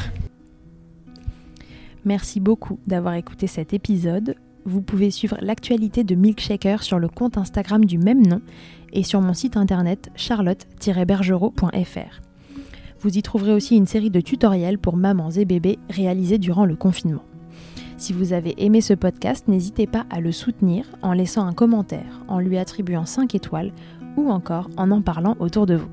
[2.04, 4.36] Merci beaucoup d'avoir écouté cet épisode.
[4.66, 8.42] Vous pouvez suivre l'actualité de Milkshaker sur le compte Instagram du même nom
[8.94, 12.25] et sur mon site internet charlotte-bergerot.fr.
[13.00, 16.76] Vous y trouverez aussi une série de tutoriels pour mamans et bébés réalisés durant le
[16.76, 17.24] confinement.
[17.98, 22.22] Si vous avez aimé ce podcast, n'hésitez pas à le soutenir en laissant un commentaire,
[22.28, 23.72] en lui attribuant 5 étoiles
[24.18, 25.90] ou encore en en parlant autour de vous.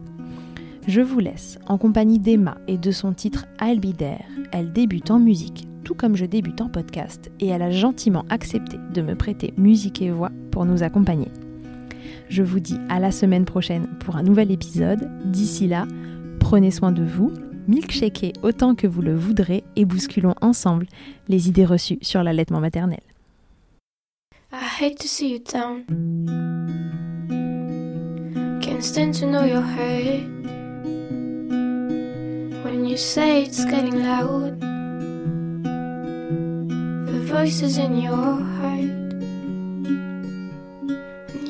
[0.89, 4.03] Je vous laisse en compagnie d'Emma et de son titre I'll Be.
[4.51, 8.79] Elle débute en musique, tout comme je débute en podcast, et elle a gentiment accepté
[8.93, 11.29] de me prêter musique et voix pour nous accompagner.
[12.29, 15.09] Je vous dis à la semaine prochaine pour un nouvel épisode.
[15.25, 15.87] D'ici là,
[16.53, 17.33] Prenez soin de vous,
[17.67, 20.85] milkshakez autant que vous le voudrez et bousculons ensemble
[21.27, 23.01] les idées reçues sur l'allaitement maternel.
[24.53, 25.87] I hate to see you down.
[28.61, 30.29] Can't stand to know your hurt.
[32.67, 34.61] When you say it's getting loud,
[37.07, 38.92] the voices in your heart.